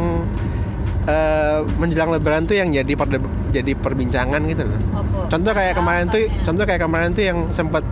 eh, 1.05 1.59
menjelang 1.75 2.09
lebaran 2.09 2.43
tuh 2.43 2.55
yang 2.55 2.69
jadi 2.69 2.93
perde- 2.93 3.21
jadi 3.50 3.71
perbincangan 3.74 4.41
gitu 4.45 4.63
loh. 4.63 4.79
Apa? 4.95 5.17
Contoh 5.27 5.51
kayak 5.51 5.74
kemarin 5.74 6.05
tuh 6.07 6.19
Alasannya. 6.19 6.43
contoh 6.43 6.63
kayak 6.63 6.81
kemarin 6.81 7.09
tuh 7.12 7.24
yang 7.24 7.38
sempat 7.51 7.83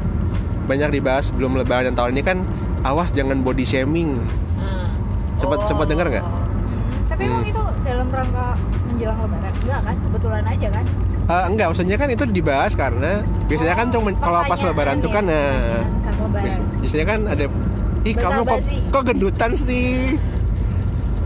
banyak 0.63 0.89
dibahas 0.91 1.27
sebelum 1.27 1.53
lebaran 1.53 1.91
tahun 1.91 2.13
ini 2.13 2.23
kan 2.23 2.37
awas 2.81 3.09
jangan 3.09 3.39
body 3.39 3.63
shaming. 3.63 4.17
Hmm. 4.55 4.87
Sempet- 5.35 5.65
sempet 5.65 5.87
denger 5.87 6.07
nggak? 6.09 6.25
Hmm, 6.25 6.41
Tapi 7.05 7.21
emang 7.23 7.41
Hmm. 7.41 7.51
itu 7.51 7.63
dalam 7.83 8.07
rangka 8.09 8.45
menjelang 8.85 9.19
lebaran? 9.19 9.53
Enggak 9.55 9.79
kan? 9.83 9.95
Kebetulan 9.99 10.43
aja 10.43 10.67
kan? 10.71 10.85
Eh, 11.23 11.43
enggak, 11.47 11.67
maksudnya 11.69 11.95
kan 11.95 12.09
itu 12.09 12.23
dibahas 12.25 12.73
karena 12.73 13.11
biasanya 13.45 13.73
kan 13.73 13.87
tuh 13.87 14.01
men- 14.01 14.17
kalau 14.17 14.43
pas 14.43 14.59
lebaran 14.59 14.97
tuh 14.97 15.07
ya, 15.07 15.15
kan 15.15 15.23
nah, 15.23 15.79
lebaran. 16.19 16.51
Biasanya 16.81 17.05
kan 17.05 17.19
ada 17.27 17.45
ih 18.03 18.11
kamu 18.13 18.41
kok, 18.43 18.59
kok 18.91 19.03
gendutan 19.05 19.51
sih 19.53 20.15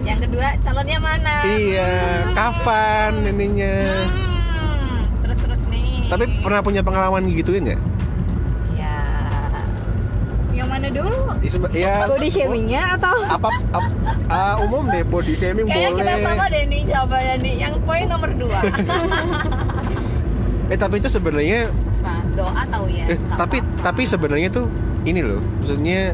yang 0.08 0.20
kedua 0.20 0.48
calonnya 0.60 0.98
mana? 0.98 1.34
Iya 1.46 1.92
Hmm. 2.24 2.34
kapan 2.34 3.12
ininya? 3.26 3.76
Hmm, 4.08 4.98
terus 5.22 5.38
terus 5.38 5.62
nih. 5.68 6.08
Tapi 6.08 6.24
pernah 6.40 6.62
punya 6.62 6.82
pengalaman 6.82 7.28
gituin 7.30 7.68
ya 7.68 7.78
ya 8.74 8.96
Yang 10.50 10.68
mana 10.70 10.88
dulu? 10.90 11.20
Ya 11.70 12.08
Body 12.08 12.30
shamingnya 12.30 12.96
atau? 12.96 13.14
apa 13.28 13.48
ap- 13.70 13.94
ah, 14.28 14.56
umum 14.60 14.88
deh 14.88 15.04
body 15.04 15.34
shaming 15.34 15.66
kayaknya 15.66 15.92
boleh. 15.92 16.02
kita 16.02 16.26
sama 16.26 16.46
deh 16.48 16.64
nih 16.66 16.82
jawabannya 16.84 17.34
nih. 17.38 17.54
Yang 17.60 17.74
poin 17.84 18.06
nomor 18.08 18.32
dua. 18.34 18.60
Eh 20.68 20.76
tapi 20.76 21.00
itu 21.00 21.08
sebenarnya 21.08 21.72
Nah, 21.98 22.20
doa 22.34 22.64
tahu 22.66 22.88
ya 22.88 23.04
eh, 23.06 23.20
tapi 23.34 23.60
tapi 23.78 24.04
sebenarnya 24.04 24.48
tuh 24.50 24.68
ini 25.04 25.20
loh 25.22 25.40
maksudnya 25.58 26.12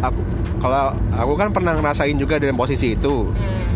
aku 0.00 0.20
kalau 0.58 0.84
aku 1.10 1.32
kan 1.34 1.48
pernah 1.50 1.72
ngerasain 1.74 2.14
juga 2.14 2.36
dalam 2.36 2.54
posisi 2.54 2.92
itu 2.92 3.28
hmm. 3.28 3.68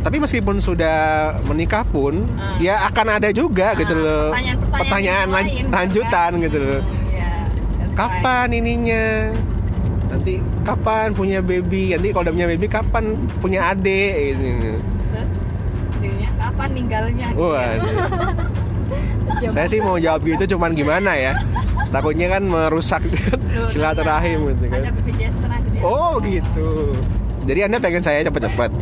tapi 0.00 0.16
meskipun 0.18 0.58
sudah 0.58 0.98
menikah 1.44 1.82
pun 1.84 2.26
Hmm. 2.30 2.56
ya 2.58 2.86
akan 2.86 3.06
ada 3.12 3.30
juga 3.30 3.74
gitu 3.74 3.92
loh 3.92 4.30
pertanyaan-pertanyaan 4.30 4.80
pertanyaan 4.80 5.26
lan- 5.28 5.38
lain, 5.40 5.56
gitu 5.56 5.68
lanjutan 5.70 6.30
kan? 6.30 6.42
gitu 6.42 6.58
loh 6.60 6.80
Hmm, 6.80 6.90
ya, 7.10 7.30
that's 7.76 7.88
right. 7.88 7.96
kapan 7.96 8.46
ininya 8.52 9.04
nanti 10.06 10.34
kapan 10.62 11.06
punya 11.10 11.38
baby 11.40 11.90
nanti 11.90 12.08
kalau 12.08 12.22
udah 12.22 12.34
punya 12.34 12.48
baby 12.48 12.66
kapan 12.68 13.04
punya 13.38 13.60
adik 13.68 14.12
gitu. 14.36 14.78
terus 14.78 15.28
jadinya 15.96 16.28
kapan 16.38 16.68
ninggalnya 16.70 17.26
gitu 17.28 17.46
saya 19.50 19.66
sih 19.66 19.80
mau 19.80 19.96
jawab 19.96 20.22
gitu 20.22 20.54
cuman 20.54 20.70
gimana 20.72 21.12
ya 21.14 21.32
takutnya 21.90 22.26
kan 22.28 22.42
merusak 22.44 23.02
silaturahim 23.66 24.38
ada- 24.40 24.50
gitu 24.52 24.64
kan 24.68 24.80
ada 24.80 24.90
BPJS. 24.92 25.34
Oh 25.84 26.16
gitu. 26.24 26.96
Jadi 27.44 27.60
anda 27.68 27.76
pengen 27.76 28.00
saya 28.00 28.24
cepet-cepet 28.24 28.72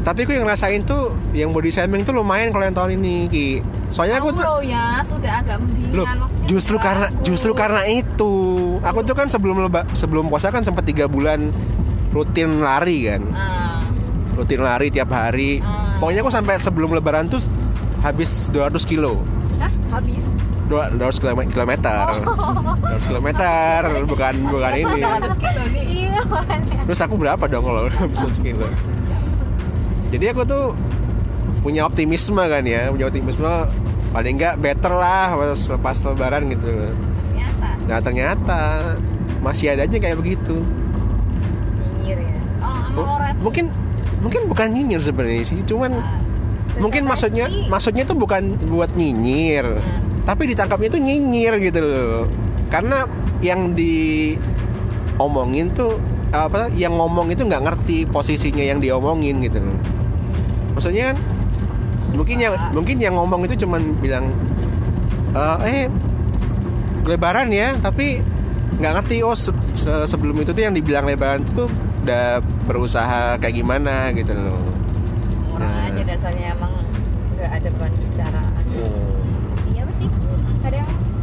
tapi 0.00 0.24
aku 0.24 0.32
yang 0.32 0.48
ngerasain 0.48 0.80
tuh 0.88 1.12
yang 1.36 1.52
body 1.52 1.68
shaming 1.68 2.08
tuh 2.08 2.16
lumayan 2.16 2.48
kalau 2.50 2.64
yang 2.64 2.76
tahun 2.76 2.96
ini 2.96 3.28
Ki. 3.28 3.48
Soalnya 3.92 4.22
aku 4.22 4.32
tuh 4.32 4.64
ya 4.64 5.04
sudah 5.04 5.44
agak 5.44 5.60
mendingan. 5.60 5.92
Loh, 5.92 6.06
justru 6.48 6.80
karena 6.80 7.12
justru 7.20 7.52
karena 7.52 7.84
itu. 7.84 8.32
Aku 8.80 9.04
tuh 9.04 9.12
kan 9.12 9.28
sebelum 9.28 9.60
leba, 9.60 9.84
sebelum 9.92 10.32
puasa 10.32 10.48
kan 10.48 10.64
sempat 10.64 10.88
tiga 10.88 11.04
bulan 11.04 11.52
rutin 12.16 12.64
lari 12.64 13.12
kan? 13.12 13.22
Ah, 13.36 13.84
rutin 14.40 14.64
lari 14.64 14.88
tiap 14.88 15.12
hari. 15.12 15.60
Ah. 15.60 16.00
pokoknya 16.00 16.24
aku 16.24 16.32
sampai 16.32 16.56
sebelum 16.56 16.96
lebaran 16.96 17.28
tuh 17.28 17.44
habis 18.00 18.48
200 18.48 18.80
kilo. 18.88 19.20
Hah? 19.60 19.68
Habis? 20.00 20.24
Dua- 20.70 20.86
200 20.88 21.18
kilo- 21.18 21.50
kilometer. 21.50 22.04
200 22.78 23.04
kilometer 23.04 23.78
bukan 24.06 24.34
bukan 24.46 24.72
ini. 24.72 25.00
200 25.02 25.34
kilo 25.34 25.62
nih. 25.68 25.84
Iya, 26.06 26.20
terus 26.86 27.00
aku 27.02 27.14
berapa 27.18 27.44
dong 27.44 27.64
kalau 27.64 27.90
100 27.90 28.38
kilo? 28.38 28.70
Jadi 30.10 30.24
aku 30.26 30.42
tuh 30.42 30.64
punya 31.60 31.84
optimisme 31.84 32.40
kan 32.40 32.62
ya 32.62 32.88
punya 32.88 33.06
optimisme 33.06 33.50
paling 34.10 34.34
nggak 34.34 34.58
better 34.58 34.90
lah 34.90 35.34
pas, 35.34 35.60
pas 35.76 35.96
lebaran 36.00 36.42
gitu. 36.48 36.70
Ternyata. 37.26 37.68
Nah 37.84 37.98
ternyata 38.00 38.60
masih 39.40 39.74
ada 39.74 39.84
aja 39.84 39.96
kayak 39.96 40.18
begitu. 40.18 40.62
Nyinyir 41.78 42.18
ya. 42.18 42.38
oh 42.94 43.18
mungkin 43.40 43.70
mungkin 44.20 44.40
bukan 44.46 44.66
nyinyir 44.68 45.00
sebenarnya 45.00 45.44
sih, 45.46 45.58
cuman 45.64 45.96
Ah, 45.96 46.20
mungkin 46.76 47.06
maksudnya 47.06 47.48
maksudnya 47.66 48.04
tuh 48.04 48.14
bukan 48.14 48.54
buat 48.68 48.92
nyinyir, 48.92 49.64
ah. 49.78 49.84
Tapi 50.24 50.52
ditangkapnya 50.52 50.88
tuh 50.90 51.00
nyinyir 51.00 51.54
gitu 51.60 51.80
loh. 51.80 52.24
Karena 52.68 53.04
yang 53.40 53.72
diomongin 53.74 55.72
tuh 55.72 55.96
apa 56.30 56.70
yang 56.72 56.94
ngomong 56.94 57.34
itu 57.34 57.42
nggak 57.42 57.62
ngerti 57.66 58.06
posisinya 58.06 58.62
yang 58.62 58.78
diomongin 58.78 59.42
gitu 59.42 59.58
loh. 59.58 59.78
Maksudnya 60.74 61.12
kan 61.12 61.18
mungkin 62.10 62.36
yang 62.38 62.54
mungkin 62.70 62.96
yang 62.98 63.14
ngomong 63.14 63.46
itu 63.46 63.54
cuman 63.62 63.94
bilang 63.98 64.30
"Eh, 65.34 65.56
eh 65.66 65.86
lebaran 67.06 67.50
ya 67.50 67.74
tapi 67.78 68.18
nggak 68.78 68.92
ngerti 69.02 69.22
oh 69.22 69.34
se- 69.34 69.54
se- 69.72 70.06
sebelum 70.06 70.38
itu 70.38 70.50
tuh 70.50 70.62
yang 70.62 70.74
dibilang 70.74 71.06
lebaran 71.06 71.42
itu 71.42 71.64
tuh 71.64 71.68
udah 72.02 72.38
berusaha 72.66 73.34
kayak 73.38 73.54
gimana 73.54 74.10
gitu 74.14 74.30
loh 74.32 74.58
orang 75.54 75.70
Nah. 75.70 75.86
aja 75.90 76.02
dasarnya 76.06 76.46
emang 76.54 76.72
nggak 77.34 77.50
ada 77.50 77.68
bahan 77.76 77.92
bicaraan? 77.94 78.50
Kadang 78.54 78.92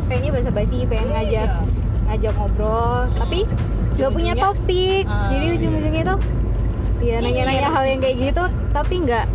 pengennya 0.07 0.31
basa-basi, 0.33 0.77
pengen 0.85 1.07
ngajak 1.11 1.49
Iya. 1.49 1.63
ngajak 2.07 2.33
ngobrol, 2.33 2.99
tapi 3.13 3.39
gak 3.93 4.11
punya 4.11 4.33
topik. 4.33 5.03
ah, 5.05 5.27
Jadi 5.27 5.45
ujung-ujungnya 5.53 6.03
tuh 6.05 6.19
ya 6.97 7.15
nanya-nanya 7.19 7.69
hal 7.69 7.83
yang 7.85 7.99
kayak 7.99 8.17
gitu, 8.25 8.43
tapi 8.71 8.95
nggak 8.99 9.25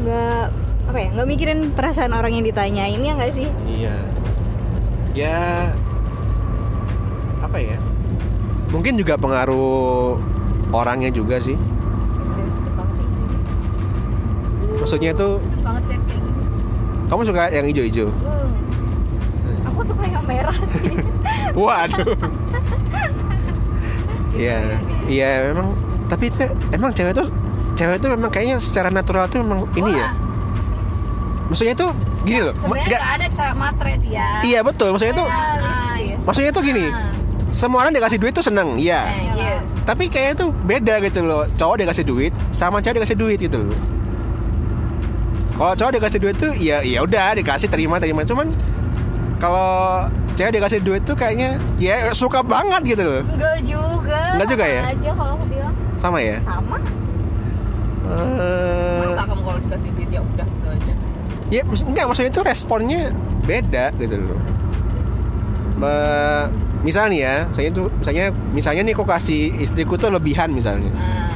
nggak 0.00 0.44
apa 0.82 0.98
ya 0.98 1.08
nggak 1.12 1.28
mikirin 1.28 1.58
perasaan 1.70 2.10
orang 2.10 2.32
yang 2.32 2.42
ditanyain 2.42 2.98
ya 2.98 3.12
nggak 3.12 3.32
sih? 3.32 3.48
iya. 3.68 3.94
Ya 5.12 5.68
apa 7.38 7.58
ya 7.58 7.76
mungkin 8.70 8.96
juga 8.96 9.14
pengaruh 9.14 10.16
orangnya 10.70 11.10
juga 11.10 11.36
sih. 11.36 11.52
Maksudnya 14.80 15.12
banget 15.12 15.84
gini. 15.86 16.30
Kamu 17.06 17.22
suka 17.22 17.52
yang 17.52 17.66
hijau-hijau 17.66 18.08
suka 19.92 20.04
yang 20.08 20.24
merah 20.24 20.56
sih. 20.72 20.96
waduh 21.60 22.16
Iya, 24.32 24.80
iya 25.06 25.28
memang. 25.46 25.76
Tapi 26.08 26.28
itu 26.28 26.40
emang 26.72 26.90
cewek 26.90 27.12
tuh, 27.12 27.28
cewek 27.74 28.00
tuh 28.00 28.08
memang 28.10 28.28
kayaknya 28.28 28.56
secara 28.58 28.88
natural 28.88 29.28
tuh 29.28 29.40
memang 29.40 29.68
ini 29.74 29.92
ya. 29.92 30.08
Maksudnya 31.48 31.76
tuh 31.76 31.92
gini 32.24 32.40
loh. 32.40 32.56
sebenarnya 32.56 32.88
nggak 32.88 33.04
ada 33.12 33.26
cewek 33.28 33.54
matre 33.54 33.92
dia 34.00 34.40
Iya 34.40 34.60
betul. 34.62 34.88
Maksudnya 34.88 35.14
tuh, 35.14 35.28
Ah, 35.28 36.00
Yes. 36.00 36.16
maksudnya 36.24 36.48
tuh 36.50 36.62
gini. 36.62 36.88
ah. 36.88 37.12
semua 37.52 37.84
orang 37.84 37.92
dikasih 37.92 38.16
duit 38.16 38.32
tuh 38.32 38.40
seneng, 38.40 38.80
iya. 38.80 39.04
Iya. 39.36 39.60
Tapi 39.84 40.08
kayaknya 40.08 40.34
tuh 40.38 40.56
beda 40.56 41.04
gitu 41.04 41.20
loh. 41.20 41.44
Cowok 41.52 41.84
dikasih 41.84 42.00
duit 42.02 42.32
sama 42.48 42.80
cewek 42.80 43.04
dikasih 43.04 43.12
duit 43.14 43.36
gitu 43.36 43.60
loh. 43.60 43.76
Kalau 45.52 45.76
cowok 45.76 45.92
dikasih 45.92 46.18
duit 46.18 46.34
tuh 46.34 46.56
ya 46.56 46.80
ya 46.80 47.04
udah 47.04 47.36
dikasih 47.36 47.68
terima 47.68 48.00
terima 48.00 48.24
cuman 48.24 48.56
kalau 49.42 50.06
cewek 50.38 50.54
dikasih 50.54 50.78
duit 50.80 51.02
tuh 51.02 51.18
kayaknya 51.18 51.58
ya 51.76 52.14
suka 52.14 52.40
banget 52.40 52.94
gitu 52.94 53.02
loh. 53.02 53.22
Enggak 53.26 53.58
juga. 53.66 54.38
Enggak 54.38 54.48
juga 54.48 54.64
ya? 54.64 54.80
aja 54.88 55.10
kalau 55.10 55.32
aku 55.34 55.44
bilang 55.50 55.74
Sama 55.98 56.18
ya? 56.22 56.38
sama. 56.40 56.76
Eh, 58.02 59.02
Masa 59.02 59.24
kamu 59.24 59.42
kalau 59.42 59.58
dikasih 59.58 59.90
duit 59.94 60.08
ya 60.10 60.20
udah 60.22 60.46
gitu 60.46 60.68
aja. 60.68 60.92
ya 61.52 61.62
enggak 61.66 62.04
maksudnya 62.06 62.30
itu 62.30 62.42
responnya 62.42 63.00
beda 63.42 63.84
gitu 63.98 64.16
loh. 64.16 64.40
Be- 65.76 66.48
misalnya 66.82 67.18
ya, 67.18 67.36
saya 67.50 67.68
tuh 67.70 67.90
misalnya 67.92 68.24
misalnya 68.50 68.82
nih 68.86 68.94
kok 68.94 69.06
kasih 69.06 69.58
istriku 69.58 69.98
tuh 69.98 70.10
lebihan 70.10 70.50
misalnya. 70.50 70.90
Nah, 70.90 71.34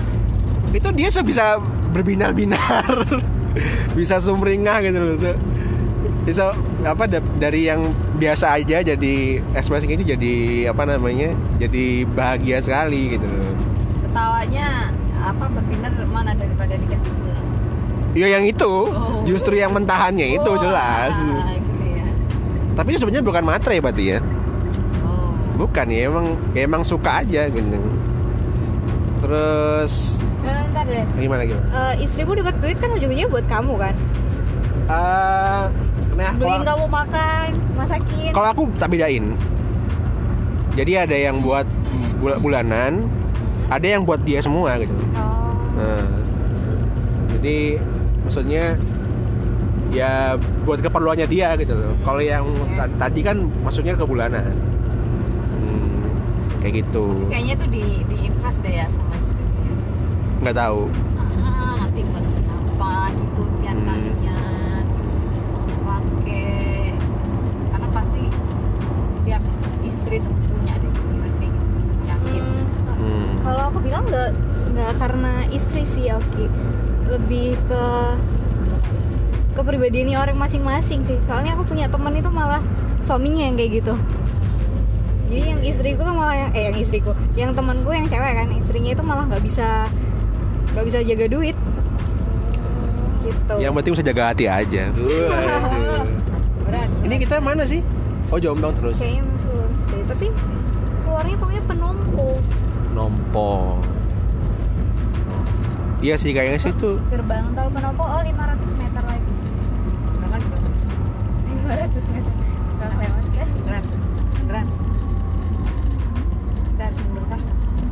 itu 0.70 0.88
dia 0.94 1.10
bisa 1.10 1.58
berbinar-binar 1.90 2.86
bisa 3.98 4.22
sumringah 4.22 4.78
gitu 4.84 4.98
loh 5.00 5.16
bisa 6.26 6.50
apa 6.82 7.06
da- 7.06 7.22
dari 7.38 7.64
yang 7.64 7.86
biasa 8.16 8.58
aja 8.58 8.82
jadi 8.82 9.14
ekspresi 9.52 9.86
itu 9.86 10.02
jadi 10.04 10.34
apa 10.68 10.82
namanya 10.84 11.30
jadi 11.56 12.02
bahagia 12.08 12.58
sekali 12.58 13.14
gitu 13.14 13.30
ketawanya 14.02 14.90
apa 15.16 15.44
berbinar 15.48 15.94
mana 16.04 16.30
daripada 16.32 16.74
dikasih 16.74 17.12
bunga. 17.14 17.40
ya 18.12 18.26
yang 18.28 18.42
itu 18.44 18.72
Oh. 18.88 19.22
justru 19.22 19.54
yang 19.54 19.70
mentahannya 19.70 20.34
itu 20.34 20.46
Oh, 20.48 20.58
jelas 20.58 21.14
ah, 21.14 21.54
gitu 21.54 21.86
ya. 21.86 22.06
tapi 22.74 22.90
sebenarnya 22.92 23.22
bukan 23.22 23.44
matre 23.44 23.78
berarti 23.78 24.04
ya 24.08 24.18
Oh. 25.00 25.30
bukan 25.56 25.86
ya 25.86 26.00
emang 26.04 26.26
ya 26.52 26.66
emang 26.66 26.82
suka 26.82 27.22
aja 27.22 27.46
gitu 27.46 27.78
terus 29.16 30.18
Nah, 30.42 30.62
ntar 30.70 30.86
deh. 30.86 31.02
gimana 31.16 31.42
gimana 31.42 31.66
Eh, 31.90 32.04
istrimu 32.04 32.34
dapat 32.34 32.54
duit 32.58 32.78
kan 32.78 32.90
ujung-ujungnya 32.92 33.26
buat 33.28 33.46
kamu 33.46 33.74
kan 33.76 33.94
Eh, 34.86 35.64
nah 36.16 36.32
beliin 36.32 36.48
kalau 36.58 36.64
kamu 36.64 36.86
makan 36.88 37.46
masakin 37.76 38.30
Kalau 38.32 38.48
aku 38.50 38.62
tak 38.74 38.88
bedain. 38.88 39.24
Jadi 40.72 40.92
ada 40.92 41.16
yang 41.16 41.40
buat 41.40 41.64
bul- 42.16 42.36
bulanan, 42.38 43.08
ada 43.68 43.86
yang 43.86 44.04
buat 44.04 44.20
dia 44.22 44.40
semua 44.40 44.76
gitu. 44.76 44.92
oh 45.12 45.52
Nah, 45.76 46.04
jadi 47.32 47.80
maksudnya 48.24 48.76
ya 49.88 50.36
buat 50.64 50.80
keperluannya 50.80 51.24
dia 51.26 51.56
gitu 51.56 51.72
loh. 51.72 51.92
Kalau 52.00 52.20
yang 52.20 52.44
ta- 52.76 52.92
tadi 52.98 53.20
kan 53.20 53.36
maksudnya 53.60 53.92
ke 53.92 54.04
bulanan. 54.04 54.52
Hmm, 55.52 56.12
kayak 56.60 56.84
gitu. 56.84 57.28
Kayaknya 57.28 57.54
tuh 57.56 57.68
di 57.68 57.84
di 58.04 58.16
invest 58.24 58.60
deh 58.60 58.72
ya 58.74 58.88
sama 58.88 59.12
istrinya. 59.14 59.72
Nggak 60.44 60.56
tahu. 60.58 60.80
Ah, 61.16 61.72
nanti 61.78 62.00
buat 62.04 62.24
apa 62.76 62.92
gitu 63.14 63.42
biar 63.60 63.74
Hmm. 63.74 63.86
kalian 63.86 64.84
pakai 65.86 66.92
karena 67.70 67.88
pasti 67.90 68.22
setiap 69.14 69.42
istri 70.06 70.22
tuh 70.22 70.30
punya 70.30 70.74
deh 70.76 70.86
pikiran 70.88 71.32
kayak 71.36 71.50
gitu. 71.50 71.74
Yakin. 72.06 72.42
Hmm, 72.46 72.62
Hmm. 72.96 73.30
kalau 73.42 73.62
aku 73.66 73.78
bilang 73.82 74.06
nggak 74.06 74.30
nggak 74.70 74.92
karena 74.96 75.32
istri 75.50 75.82
sih 75.84 76.06
Oki 76.08 76.46
lebih 77.06 77.58
ke 77.66 77.84
kepribadiannya 79.52 80.14
orang 80.14 80.36
masing-masing 80.36 81.00
sih 81.02 81.18
soalnya 81.24 81.54
aku 81.54 81.66
punya 81.66 81.86
temen 81.86 82.12
itu 82.12 82.28
malah 82.28 82.62
suaminya 83.02 83.42
yang 83.42 83.56
kayak 83.56 83.80
gitu 83.80 83.94
jadi 85.26 85.42
yang 85.50 85.60
istriku 85.60 86.00
tuh 86.00 86.14
malah 86.14 86.36
yang 86.36 86.50
eh 86.52 86.62
yang 86.64 86.76
istriku 86.76 87.10
yang 87.34 87.50
temanku 87.50 87.88
yang 87.88 88.06
cewek 88.06 88.32
kan 88.32 88.48
istrinya 88.52 88.90
itu 88.92 89.02
malah 89.02 89.24
nggak 89.26 89.42
bisa 89.42 89.90
nggak 90.70 90.84
bisa 90.84 90.98
jaga 91.02 91.26
duit 91.26 91.56
gitu 93.22 93.54
Yang 93.58 93.72
penting 93.74 93.92
bisa 93.92 94.04
jaga 94.04 94.22
hati 94.30 94.44
aja. 94.46 94.82
Berat. 96.64 96.88
Ini 97.02 97.14
kita 97.18 97.36
mana 97.38 97.66
sih? 97.66 97.82
Oh 98.28 98.38
Jombang 98.38 98.70
terus. 98.72 98.94
kayaknya 98.96 99.22
masih 99.24 99.65
tapi 100.06 100.26
keluarnya 101.02 101.36
pokoknya 101.36 101.62
penompo 101.64 102.28
Nompo. 102.90 103.76
Iya 105.98 106.16
sih 106.16 106.32
kayaknya 106.32 106.58
sih 106.58 106.72
itu 106.72 106.96
gerbang 107.08 107.52
tol 107.52 107.68
penompo 107.68 108.02
oh 108.02 108.20
500 108.20 108.32
meter 108.72 109.02
lagi 109.02 109.32
Berat 110.16 110.32
lagi, 110.32 110.46
berat. 111.64 111.88
500 111.92 112.14
meter 112.14 112.32
nggak 112.76 112.90
lewat 112.94 113.24
kan 113.32 113.48
Berat. 113.62 113.84
Berat. 114.46 114.66
Kita 116.66 116.82
harus 116.82 116.98
mundur 117.02 117.24
kah? 117.26 117.40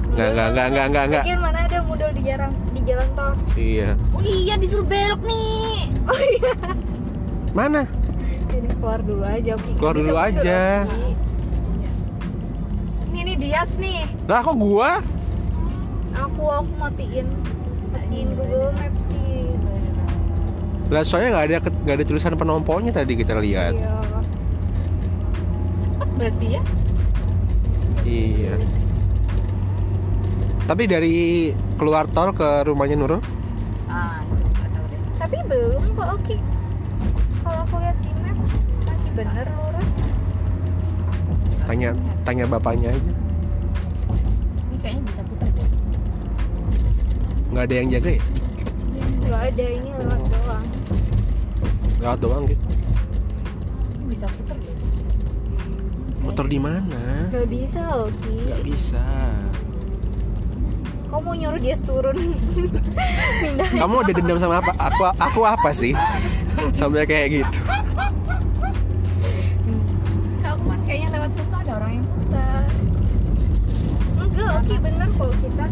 Enggak, 0.04 0.28
enggak, 0.30 0.46
enggak, 0.46 0.66
enggak, 0.68 0.84
enggak, 0.86 1.04
enggak. 1.04 1.22
Lagian 1.24 1.40
mana 1.40 1.58
ada 1.60 1.78
modal 1.82 2.10
di 2.12 2.22
jalan 2.22 2.50
di 2.70 2.80
jalan 2.82 3.08
tol 3.12 3.32
Iya. 3.54 3.88
Oh 4.12 4.22
iya 4.22 4.54
disuruh 4.56 4.86
belok 4.86 5.20
nih. 5.22 5.76
oh 6.04 6.20
iya 6.22 6.52
Mana? 7.52 7.82
jadi 8.46 8.70
keluar 8.72 9.00
dulu 9.00 9.24
aja 9.24 9.50
Oki 9.54 9.70
Keluar 9.74 9.94
dulu 9.94 10.14
aja. 10.14 10.60
Oki. 10.86 11.12
Dias 13.44 13.68
nih. 13.76 14.08
Lah 14.24 14.40
kok 14.40 14.56
gua? 14.56 15.04
aku 16.14 16.46
aku 16.46 16.72
matiin 16.78 17.26
matiin 17.90 18.38
Google 18.38 18.70
Maps 18.78 19.10
sih 19.10 19.50
Lah 20.86 21.02
soalnya 21.02 21.28
nggak 21.34 21.46
ada 21.50 21.56
nggak 21.58 21.96
ada 21.98 22.04
tulisan 22.06 22.38
penomponya 22.38 22.94
tadi 22.94 23.18
kita 23.18 23.34
lihat. 23.36 23.74
iya 23.74 23.98
Cepet 25.84 26.10
berarti 26.16 26.46
ya. 26.48 26.62
Iya. 28.04 28.54
Tapi 30.64 30.82
dari 30.86 31.16
keluar 31.76 32.08
tol 32.08 32.30
ke 32.30 32.64
rumahnya 32.64 32.96
Nurul? 32.96 33.20
Ah, 33.84 34.22
itu 34.22 34.44
nggak 34.46 34.68
tahu 34.70 34.84
deh. 34.88 35.00
tapi 35.18 35.36
belum 35.44 35.84
kok 35.92 36.08
Oki 36.16 36.36
kalau 37.42 37.60
aku 37.60 37.74
lihat 37.82 37.96
di 38.00 38.10
map 38.22 38.38
masih 38.84 39.10
bener 39.12 39.46
lurus 39.50 39.90
Tanya 41.64 41.90
tanya 42.22 42.44
bapaknya 42.44 42.92
aja. 42.92 43.12
Ini 44.68 44.76
kayaknya 44.80 45.02
bisa 45.08 45.20
putar 45.24 45.48
deh. 45.48 45.68
Nggak 47.54 47.70
ada 47.70 47.74
yang 47.78 47.88
jaga 47.88 48.10
ya? 48.10 48.22
nggak 49.24 49.42
ada 49.50 49.64
ini 49.64 49.90
lewat 49.94 50.20
doang 50.26 50.66
Lewat 51.96 52.18
doang 52.18 52.42
gitu. 52.44 52.64
Ini 53.94 54.04
bisa 54.04 54.26
putar 54.28 54.56
deh. 54.58 54.76
Motor 56.18 56.46
di 56.46 56.58
mana? 56.58 57.30
nggak 57.30 57.46
bisa 57.46 57.80
Oki 58.02 58.36
Nggak 58.42 58.62
bisa. 58.64 59.04
kau 61.06 61.22
mau 61.22 61.30
nyuruh 61.30 61.62
dia 61.62 61.78
turun 61.78 62.18
Kamu 63.78 64.02
ada 64.02 64.12
dendam 64.12 64.34
sama 64.34 64.58
apa? 64.58 64.74
Aku 64.90 65.02
aku 65.14 65.40
apa 65.46 65.70
sih? 65.70 65.94
Sampai 66.74 67.06
kayak 67.06 67.38
gitu. 67.38 67.58
Kalau 70.42 70.56
kemarin 70.58 70.82
kayaknya 70.84 71.08
lewat 71.14 71.30
situ 71.32 71.54
ada 71.54 71.72
orang 71.78 71.92
yang 71.94 72.06
putar. 72.10 72.62
enggak 74.18 74.50
Oki 74.58 74.74
bener 74.82 75.08
kok 75.14 75.30
kita 75.38 75.64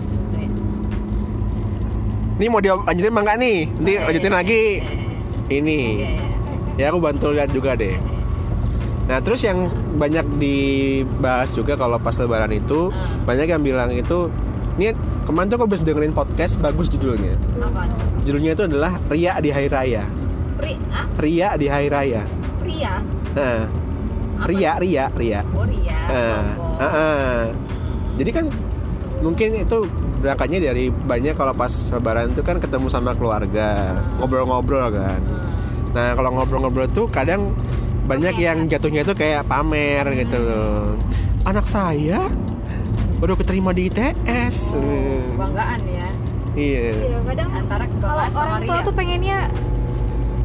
Ini 2.42 2.50
mau 2.50 2.58
dilanjutin 2.58 3.06
emang 3.06 3.22
nggak 3.22 3.38
nih? 3.38 3.58
Nanti 3.70 3.92
lanjutin 4.02 4.34
lagi. 4.34 4.62
Ini. 5.46 5.80
Iya. 5.94 6.10
Ya 6.74 6.84
aku 6.90 6.98
bantu 6.98 7.30
lihat 7.30 7.54
juga 7.54 7.78
deh. 7.78 7.94
Nah 9.06 9.22
terus 9.22 9.46
yang 9.46 9.70
banyak 9.94 10.26
dibahas 10.42 11.54
juga 11.54 11.78
kalau 11.78 12.02
pas 12.02 12.18
lebaran 12.18 12.50
itu 12.50 12.90
Hmm. 12.90 13.22
banyak 13.22 13.46
yang 13.46 13.62
bilang 13.62 13.94
itu 13.94 14.26
ini 14.74 14.90
kemarin 15.22 15.54
tuh 15.54 15.62
aku 15.62 15.70
habis 15.70 15.86
dengerin 15.86 16.10
podcast 16.10 16.58
bagus 16.58 16.90
judulnya. 16.90 17.38
Apa? 17.62 17.86
Judulnya 18.26 18.58
itu 18.58 18.66
adalah 18.66 18.98
Ria 19.06 19.38
di 19.38 19.54
Hari 19.54 19.68
Raya. 19.70 20.02
Pri, 20.58 20.74
ah, 20.90 21.06
Ria 21.22 21.48
di 21.54 21.66
Hari 21.70 21.88
Raya. 21.94 22.22
pria. 22.58 22.92
Nah? 23.38 23.70
Ria, 24.42 24.82
Ria, 24.82 25.06
Ria. 25.14 25.46
Oh, 25.54 25.62
Ria. 25.62 25.94
Nah, 26.10 26.42
kelompok. 26.58 26.82
ah, 26.82 26.90
ah. 26.90 27.38
Jadi 28.18 28.30
kan 28.34 28.44
mungkin 29.22 29.48
itu 29.54 29.78
berangkatnya 30.22 30.58
dari 30.62 30.88
banyak 30.88 31.34
kalau 31.34 31.50
pas 31.50 31.68
lebaran 31.90 32.30
itu 32.30 32.40
kan 32.40 32.56
ketemu 32.56 32.86
sama 32.86 33.12
keluarga, 33.12 33.98
ngobrol-ngobrol 34.16 34.88
kan. 34.88 35.18
Hmm. 35.18 35.90
Nah 35.90 36.14
kalau 36.14 36.30
ngobrol-ngobrol 36.32 36.86
tuh 36.88 37.10
kadang 37.10 37.50
banyak 38.02 38.32
Pamer. 38.32 38.46
yang 38.46 38.58
jatuhnya 38.66 39.02
tuh 39.02 39.12
kayak 39.12 39.42
pamer 39.44 40.06
gitu 40.16 40.38
loh. 40.38 40.94
Anak 41.42 41.66
saya 41.66 42.30
baru 43.18 43.34
keterima 43.34 43.70
di 43.70 43.90
ITS. 43.90 44.72
Oh, 44.72 44.78
Hmm. 44.78 45.34
kebanggaan 45.34 45.80
ya. 45.84 46.08
Iya. 46.52 46.82
Iya, 47.02 47.18
kadang 47.24 47.48
Antara 47.50 47.84
kalau 47.96 48.24
orang 48.30 48.60
tua 48.62 48.78
tuh 48.82 48.94
pengennya 48.94 49.38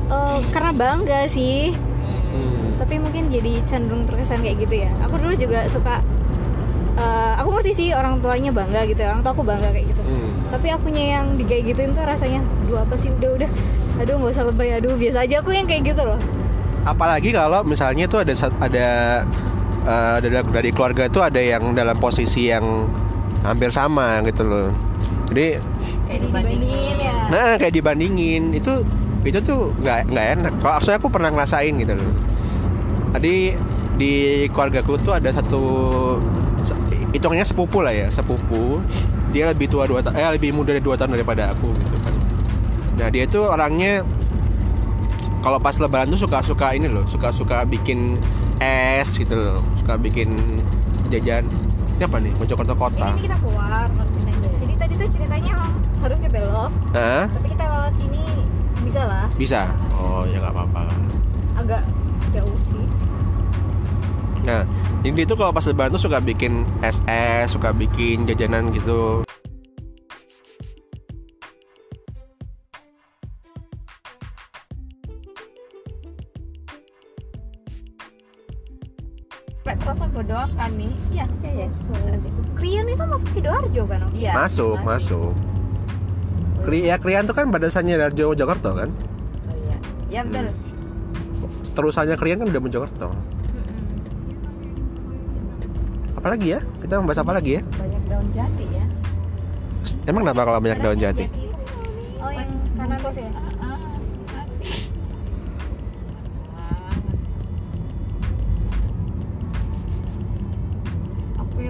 eh, 0.07 0.39
karena 0.49 0.71
bangga 0.71 1.21
sih 1.27 1.75
Hmm. 2.27 2.75
tapi 2.77 2.95
mungkin 2.97 3.27
jadi 3.27 3.63
cenderung 3.63 4.03
terkesan 4.03 4.39
kayak 4.39 4.61
gitu 4.61 4.75
ya 4.79 4.91
aku 4.99 5.15
dulu 5.17 5.33
juga 5.33 5.63
suka 5.67 6.03
eh, 6.97 7.33
aku 7.37 7.49
ngerti 7.53 7.71
sih 7.75 7.87
orang 7.93 8.19
tuanya 8.19 8.49
bangga 8.49 8.81
gitu 8.89 9.01
orang 9.05 9.21
tua 9.21 9.31
aku 9.33 9.43
bangga 9.45 9.69
kayak 9.69 9.87
gitu. 9.91 10.01
Hmm. 10.07 10.29
tapi 10.47 10.71
akunya 10.71 11.19
yang 11.19 11.35
digayak 11.35 11.67
gituin 11.67 11.91
tuh 11.91 12.07
rasanya 12.07 12.39
aduh 12.39 12.79
apa 12.79 12.95
sih? 12.95 13.11
Udah 13.11 13.29
udah. 13.35 13.49
Aduh 13.99 14.13
nggak 14.15 14.31
usah 14.31 14.45
lebay. 14.47 14.69
Aduh 14.79 14.95
biasa 14.95 15.27
aja 15.27 15.35
aku 15.43 15.51
yang 15.51 15.67
kayak 15.67 15.91
gitu 15.91 16.01
loh. 16.07 16.19
Apalagi 16.87 17.35
kalau 17.35 17.67
misalnya 17.67 18.07
tuh 18.07 18.23
ada 18.23 18.33
ada 18.63 18.87
eh, 19.83 20.17
dari 20.23 20.35
dari 20.39 20.69
keluarga 20.71 21.11
itu 21.11 21.19
ada 21.19 21.41
yang 21.43 21.75
dalam 21.75 21.99
posisi 21.99 22.47
yang 22.47 22.87
hampir 23.43 23.75
sama 23.75 24.23
gitu 24.23 24.47
loh. 24.47 24.69
Jadi 25.27 25.59
kayak 26.07 26.21
dibandingin 26.31 26.95
ya. 26.95 27.15
Nah 27.27 27.51
kayak 27.59 27.73
dibandingin. 27.75 28.43
Itu 28.55 28.87
itu 29.27 29.39
tuh 29.43 29.75
nggak 29.83 30.15
nggak 30.15 30.27
enak. 30.39 30.53
Kalau 30.63 30.73
actually 30.79 30.95
aku 30.95 31.07
pernah 31.11 31.29
ngerasain 31.35 31.75
gitu 31.75 31.93
loh. 31.99 32.11
Tadi 33.11 33.35
di 33.97 34.45
keluargaku 34.53 34.95
tuh 35.03 35.17
ada 35.17 35.33
satu 35.33 35.63
hitungannya 37.17 37.45
sepupu 37.45 37.81
lah 37.81 37.93
ya 37.93 38.07
sepupu. 38.13 38.81
Dia 39.33 39.51
lebih 39.51 39.67
tua 39.67 39.89
dua 39.89 40.05
eh 40.15 40.29
lebih 40.37 40.55
muda 40.55 40.71
dari 40.71 40.83
dua 40.83 40.95
tahun 40.95 41.17
daripada 41.17 41.51
aku 41.51 41.73
gitu 41.75 41.97
kan. 42.05 42.13
Nah 42.97 43.07
dia 43.11 43.25
tuh 43.27 43.49
orangnya 43.49 44.05
kalau 45.41 45.59
pas 45.61 45.75
lebaran 45.77 46.09
tuh 46.09 46.21
suka 46.21 46.41
suka 46.45 46.73
ini 46.73 46.89
loh 46.89 47.05
suka 47.05 47.29
suka 47.29 47.67
bikin 47.67 48.17
es 48.61 49.17
gitu 49.17 49.35
loh 49.35 49.59
suka 49.81 49.99
bikin 49.99 50.61
jajan. 51.11 51.45
Ini 51.97 52.05
apa 52.05 52.17
nih? 52.21 52.33
Mojokerto 52.37 52.77
kota. 52.77 53.17
Ini 53.17 53.25
kita 53.25 53.37
keluar 53.41 53.89
jadi 54.57 54.73
tadi 54.77 54.93
tuh 54.99 55.07
ceritanya 55.11 55.53
harusnya 56.01 56.29
belok. 56.29 56.71
Hah? 56.93 57.25
tapi 57.29 57.47
kita 57.51 57.63
lewat 57.65 57.93
sini 57.97 58.23
bisa 58.85 59.01
lah. 59.03 59.25
Bisa? 59.35 59.61
Oh 59.95 60.23
ya 60.29 60.37
nggak 60.39 60.53
apa-apa 60.53 60.79
lah. 60.91 60.97
Agak 61.57 61.81
Nah, 64.47 64.63
jadi 65.03 65.11
dia 65.11 65.25
tuh 65.27 65.35
kalau 65.35 65.51
pas 65.51 65.67
lebaran 65.67 65.91
tuh 65.91 65.99
suka 65.99 66.23
bikin 66.23 66.63
es-es, 66.79 67.51
suka 67.51 67.75
bikin 67.75 68.23
jajanan 68.23 68.71
gitu. 68.71 69.27
Petrosa 79.67 80.07
Bodoakan 80.15 80.71
nih 80.79 80.95
iya 81.11 81.27
iya 81.43 81.67
ya 81.67 81.69
Krian 82.55 82.87
itu 82.87 83.03
masuk 83.03 83.29
sidoarjo 83.35 83.83
kan 83.83 83.99
Om? 84.07 84.11
iya 84.15 84.31
masuk, 84.31 84.79
masuk. 84.79 85.35
Kri 86.63 86.87
ya 86.87 86.95
Krian 86.95 87.27
tuh 87.27 87.35
kan 87.35 87.51
badasannya 87.51 87.99
Darjo 87.99 88.31
Mojokerto 88.31 88.71
kan? 88.79 88.89
oh, 89.51 89.55
iya 89.59 89.77
ya 90.07 90.21
betul 90.23 90.55
Terusannya 91.75 92.15
Krian 92.15 92.39
kan 92.39 92.47
udah 92.47 92.63
Mojokerto. 92.63 93.11
Apalagi 96.27 96.51
ya? 96.51 96.61
Kita 96.83 96.99
membahas 96.99 97.23
apa 97.23 97.31
lagi 97.39 97.51
ya? 97.55 97.61
banyak 97.71 98.03
daun 98.11 98.27
jati 98.35 98.65
ya 98.67 98.83
Emang 100.03 100.27
kenapa 100.27 100.43
kalau 100.43 100.59
banyak 100.59 100.79
daun 100.83 100.99
jati? 100.99 101.23
oh 102.19 102.31
yang 102.35 102.51
kanan 102.75 102.99
ya 102.99 103.31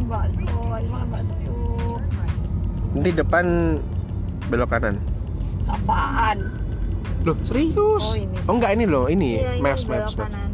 bakso 0.10 0.50
ayo 0.74 0.88
makan 0.90 1.08
bakso 1.14 1.36
yuk 1.38 2.02
Nanti 2.98 3.10
depan 3.14 3.46
belok 4.50 4.74
kanan. 4.74 4.98
apaan 5.70 6.50
Loh, 7.22 7.38
serius? 7.46 8.02
Oh, 8.02 8.18
ini. 8.18 8.34
Oh 8.50 8.58
enggak 8.58 8.74
ini 8.74 8.90
loh, 8.90 9.06
ini 9.06 9.38
Iya, 9.38 9.54
ini 9.54 9.62
maps 9.62 9.86
belok 9.86 10.02
maps. 10.02 10.18
maps. 10.18 10.34
kanan. 10.34 10.50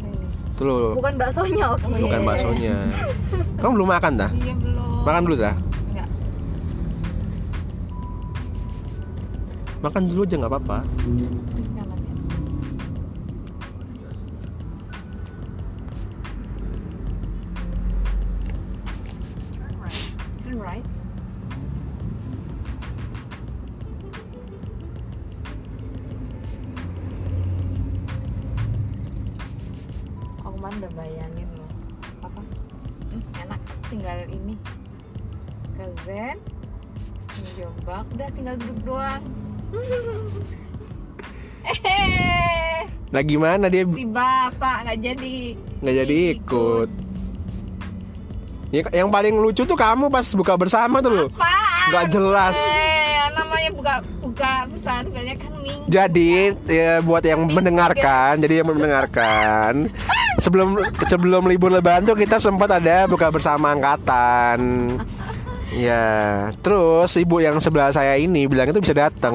Tuh 0.60 0.64
loh, 0.68 0.92
bukan 0.92 1.16
baksonya 1.16 1.64
oke 1.72 1.88
Oh, 1.88 1.98
bukan 2.04 2.20
baksonya. 2.20 2.76
Kamu 3.64 3.80
belum 3.80 3.96
makan 3.96 4.12
dah? 4.20 4.28
iya 4.36 4.52
belum 4.60 5.08
Makan 5.08 5.20
dulu 5.24 5.36
dah. 5.40 5.56
enggak 5.88 6.08
Makan 9.80 10.02
dulu 10.04 10.20
aja 10.28 10.34
nggak 10.36 10.52
apa-apa. 10.52 10.78
Jombang 37.82 38.06
udah 38.14 38.28
tinggal 38.30 38.54
duduk 38.62 38.78
doang 38.86 39.22
eh 41.64 42.86
Nah 43.14 43.22
gimana 43.22 43.70
dia 43.70 43.86
si 43.86 44.06
bapak 44.06 44.76
nggak 44.86 44.98
jadi 44.98 45.36
nggak 45.78 45.94
jadi 46.02 46.16
ikut? 46.34 46.88
Ya, 48.74 48.82
yang 48.90 49.06
paling 49.06 49.38
lucu 49.38 49.62
tuh 49.62 49.78
kamu 49.78 50.10
pas 50.10 50.26
buka 50.34 50.58
bersama 50.58 50.98
tuh 50.98 51.12
loh. 51.14 51.28
Nggak 51.94 52.10
jelas. 52.10 52.58
Eh, 52.74 53.30
namanya 53.30 53.70
buka 53.70 53.94
buka 54.18 54.66
pesan 54.66 55.14
banyak 55.14 55.36
kan 55.38 55.52
minggu. 55.62 55.86
Jadi 55.86 56.58
ya 56.66 56.98
buat 56.98 57.22
yang 57.22 57.46
mendengarkan, 57.46 58.42
jadi 58.42 58.66
yang 58.66 58.68
mendengarkan 58.74 59.94
sebelum 60.42 60.82
sebelum 61.06 61.46
libur 61.46 61.70
lebaran 61.70 62.02
tuh 62.02 62.18
kita 62.18 62.42
sempat 62.42 62.82
ada 62.82 63.06
buka 63.06 63.30
bersama 63.30 63.70
angkatan. 63.78 64.58
Ya, 65.76 66.04
terus 66.60 67.10
ibu 67.14 67.38
yang 67.38 67.58
sebelah 67.58 67.90
saya 67.90 68.14
ini 68.14 68.46
bilang 68.46 68.66
itu 68.66 68.78
bisa 68.78 68.94
datang. 68.94 69.34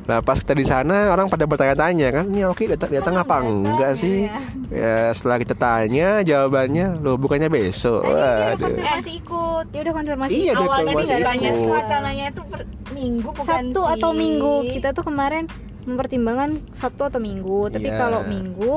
Nah 0.00 0.18
pas 0.18 0.34
kita 0.36 0.52
di 0.52 0.64
sana 0.64 1.06
orang 1.08 1.30
pada 1.30 1.46
bertanya-tanya 1.46 2.08
kan, 2.10 2.24
ini 2.26 2.42
oke 2.42 2.66
datang 2.66 2.90
datang 2.90 3.14
apa 3.14 3.34
enggak 3.40 3.94
sih? 3.94 4.26
Ya 4.68 5.10
setelah 5.10 5.38
kita 5.38 5.54
tanya 5.54 6.18
jawabannya, 6.20 6.98
lo 6.98 7.14
bukannya 7.14 7.46
besok. 7.46 8.02
Dia 8.02 8.10
udah 8.10 8.34
Waduh. 8.50 8.66
konfirmasi 8.66 9.10
ikut 9.16 9.64
dia 9.70 9.80
udah 9.80 9.94
konfirmasi 9.94 10.30
Iya, 10.32 10.52
dia 10.52 10.58
Awalnya 10.58 10.66
nih 10.82 10.94
konfirmasi 10.96 11.22
bukannya 11.22 11.50
ikut. 11.52 11.70
wacananya 11.70 12.24
itu 12.26 12.42
per 12.44 12.60
minggu 12.90 13.28
bukan 13.30 13.46
Sabtu 13.46 13.80
sih. 13.80 13.92
atau 13.94 14.10
Minggu 14.12 14.54
kita 14.68 14.88
tuh 14.90 15.04
kemarin 15.04 15.44
mempertimbangkan 15.80 16.50
Sabtu 16.72 17.02
atau 17.06 17.20
Minggu 17.20 17.60
tapi 17.68 17.86
Iya. 17.86 17.96
kalau 17.96 18.20
Minggu 18.24 18.72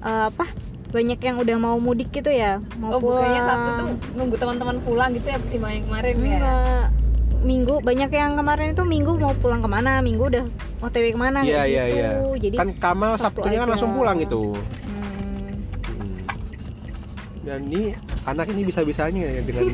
eh, 0.00 0.24
apa 0.26 0.46
banyak 0.94 1.18
yang 1.18 1.36
udah 1.36 1.56
mau 1.58 1.76
mudik 1.76 2.08
gitu 2.08 2.30
ya 2.30 2.62
mau 2.78 2.94
Oh, 2.94 2.98
bukannya 2.98 3.34
pulang 3.34 3.44
Sabtu 3.44 3.70
tuh 3.74 3.88
nunggu 4.14 4.36
teman-teman 4.36 4.76
pulang 4.80 5.10
gitu 5.12 5.26
ya 5.26 5.36
pertimbangan 5.36 5.74
yang 5.74 5.84
kemarin 5.84 6.14
ya. 6.14 6.22
enggak 6.30 6.86
Minggu 7.44 7.74
banyak 7.78 8.08
yang 8.08 8.32
kemarin 8.34 8.72
itu 8.72 8.84
Minggu 8.86 9.12
mau 9.18 9.34
pulang 9.34 9.60
ke 9.60 9.68
mana 9.68 10.00
Minggu 10.00 10.24
udah 10.24 10.44
OTW 10.80 11.04
ke 11.10 11.18
mana 11.18 11.38
Iya 11.40 11.60
kayak 11.60 11.68
iya 11.68 11.84
gitu. 11.84 11.98
iya. 11.98 12.10
jadi 12.40 12.56
Kan 12.56 12.68
Kamal 12.78 13.12
Sabtu 13.14 13.42
Sabtunya 13.42 13.58
kan 13.58 13.68
langsung 13.68 13.92
pulang 13.92 14.16
itu. 14.16 14.42
hmm, 14.54 15.52
Hmm. 15.84 16.20
Dan 17.44 17.60
ini 17.68 17.92
anak 18.24 18.48
ini 18.48 18.64
bisa-bisanya 18.64 19.28
ya 19.28 19.42
dengan 19.42 19.64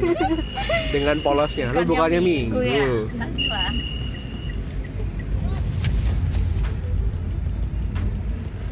dengan 0.94 1.16
polosnya. 1.20 1.70
Lu 1.70 1.84
bukannya 1.84 2.18
minggu. 2.18 2.58
ya. 2.58 2.82
Entahlah. 3.14 3.70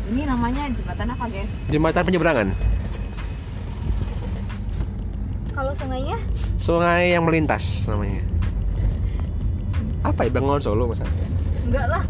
Ini 0.08 0.22
namanya 0.24 0.62
jembatan 0.70 1.08
apa, 1.10 1.24
guys? 1.28 1.50
Jembatan 1.68 2.02
penyeberangan. 2.02 2.48
kalau 5.50 5.74
sungainya 5.74 6.14
Sungai 6.54 7.10
yang 7.10 7.26
melintas 7.26 7.82
namanya. 7.84 8.22
Apa 10.00 10.22
ya 10.22 10.30
Bengon 10.30 10.62
Solo 10.62 10.86
masalahnya? 10.86 11.26
enggak 11.66 11.86
lah 11.90 12.04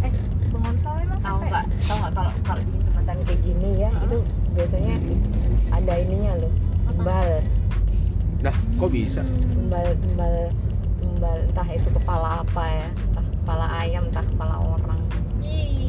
eh 0.00 0.12
Bengon 0.48 0.76
Solo 0.78 1.02
emang 1.02 1.18
Tahu 1.18 1.38
nggak? 1.42 1.64
Tahu 1.82 1.96
nggak 1.98 2.12
kalau 2.14 2.32
kalau 2.46 2.62
bikin 2.62 2.80
jembatan 2.86 3.16
kayak 3.26 3.40
gini 3.42 3.70
ya, 3.76 3.90
itu 3.90 4.18
biasanya 4.54 4.94
ada 5.68 5.92
ininya 5.98 6.32
loh. 6.38 6.52
Tumbal, 6.86 7.28
Nah, 8.38 8.54
kok 8.78 8.88
bisa? 8.88 9.20
tumbal, 9.50 9.86
tumbal, 9.98 10.34
tumbal. 11.00 11.36
Entah 11.50 11.68
itu 11.68 11.88
kepala 11.90 12.28
apa 12.46 12.62
ya, 12.70 12.86
entah 13.10 13.26
kepala 13.34 13.66
ayam, 13.74 14.02
entah 14.06 14.24
kepala 14.24 14.54
orang. 14.62 15.00
Ih. 15.42 15.83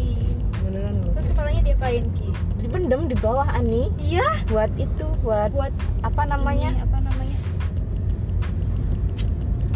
Kepalanya 1.45 1.61
diapain 1.69 2.05
Ki 2.17 2.27
Dipendem 2.57 3.01
di 3.05 3.13
bawah 3.21 3.45
Ani 3.53 3.93
iya 4.01 4.41
buat 4.49 4.73
itu, 4.81 5.05
buat 5.21 5.53
buat 5.53 5.69
apa 6.01 6.25
namanya? 6.25 6.73
ini, 6.73 6.81
apa 6.81 6.97
namanya 7.05 7.37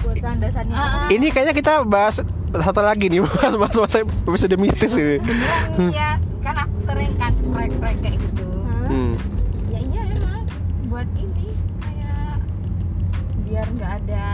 buat 0.01 0.17
landasannya 0.17 0.73
Ah, 0.73 1.05
ah. 1.05 1.07
Ini 1.13 1.29
kayaknya 1.29 1.53
kita 1.53 1.73
bahas 1.85 2.25
satu 2.49 2.81
lagi 2.81 3.05
nih, 3.13 3.21
bahas 3.37 3.53
bahas 3.53 3.77
masa 3.77 4.01
episode 4.01 4.57
mistis 4.57 4.97
ini. 4.97 5.21
Beneran 5.21 5.93
ya, 5.93 6.17
kan 6.41 6.65
aku 6.65 6.77
sering 6.89 7.13
kan 7.21 7.37
proyek-proyek 7.53 7.97
kayak 8.01 8.17
gitu. 8.17 8.49
Hmm. 8.89 9.13
Ya 9.69 9.79
iya 9.85 10.01
emang 10.09 10.49
buat 10.89 11.05
ini 11.13 11.53
kayak 11.85 12.41
biar 13.45 13.67
nggak 13.77 13.91
ada 14.01 14.25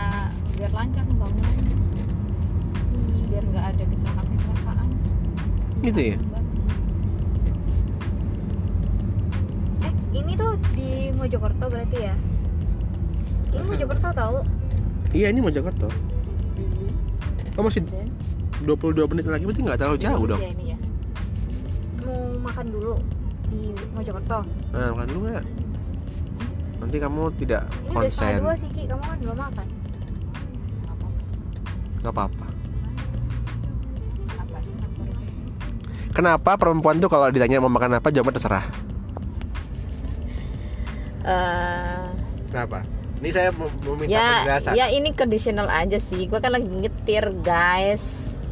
biar 0.56 0.70
lancar 0.72 1.04
pembangunannya. 1.04 1.76
Terus 3.12 3.20
biar 3.28 3.44
nggak 3.44 3.64
ada 3.76 3.82
kecelakaan-kecelakaan. 3.84 4.88
Gitu 5.84 6.00
ya? 6.00 6.18
eh 9.84 9.92
ini 10.26 10.34
tuh 10.34 10.52
di 10.74 11.14
Mojokerto 11.14 11.64
berarti 11.70 11.98
ya? 12.02 12.14
Ini 13.54 13.62
Mojokerto 13.62 14.08
tahu 14.10 14.36
Iya, 15.14 15.30
ini 15.30 15.40
Mojokerto. 15.40 15.86
Oh, 17.56 17.62
masih 17.64 17.80
Dan 17.86 18.10
22 18.68 19.06
menit 19.14 19.24
lagi? 19.24 19.44
Berarti 19.46 19.62
nggak 19.64 19.78
terlalu 19.78 19.98
jauh 20.02 20.24
dong. 20.26 20.40
ya 20.42 20.50
ini 20.52 20.64
ya. 20.74 20.78
mau 22.02 22.18
makan 22.42 22.66
dulu 22.68 22.94
di 23.48 23.60
Mojokerto. 23.94 24.38
Nah, 24.74 24.90
makan 24.92 25.06
dulu 25.08 25.20
nggak? 25.30 25.46
nanti 26.76 27.00
kamu 27.00 27.22
tidak 27.40 27.62
Ini 27.66 27.88
udah 27.88 28.04
setengah 28.04 28.30
konsen. 28.36 28.42
dua 28.44 28.54
sih 28.54 28.68
Ki, 28.68 28.82
kamu 28.84 29.00
kan 29.00 29.18
belum 29.18 29.38
makan. 29.38 29.66
Nggak 32.04 32.12
apa-apa. 32.12 32.46
Kenapa 36.12 36.50
perempuan 36.56 36.96
tuh 36.96 37.12
kalau 37.12 37.28
ditanya 37.28 37.60
mau 37.60 37.68
makan 37.68 38.00
apa 38.00 38.08
jawabnya 38.08 38.40
terserah 38.40 38.85
Eh, 41.26 42.06
kenapa? 42.54 42.86
Ini 43.18 43.30
saya 43.32 43.48
mau 43.50 43.66
mau 43.82 43.98
minta 43.98 44.14
ya 44.14 44.28
penjelasan. 44.44 44.72
ya 44.78 44.86
ini 44.92 45.10
conditional 45.10 45.66
aja 45.66 45.98
sih. 45.98 46.30
Gue 46.30 46.38
kan 46.38 46.54
lagi 46.54 46.68
nyetir 46.70 47.26
guys. 47.42 48.04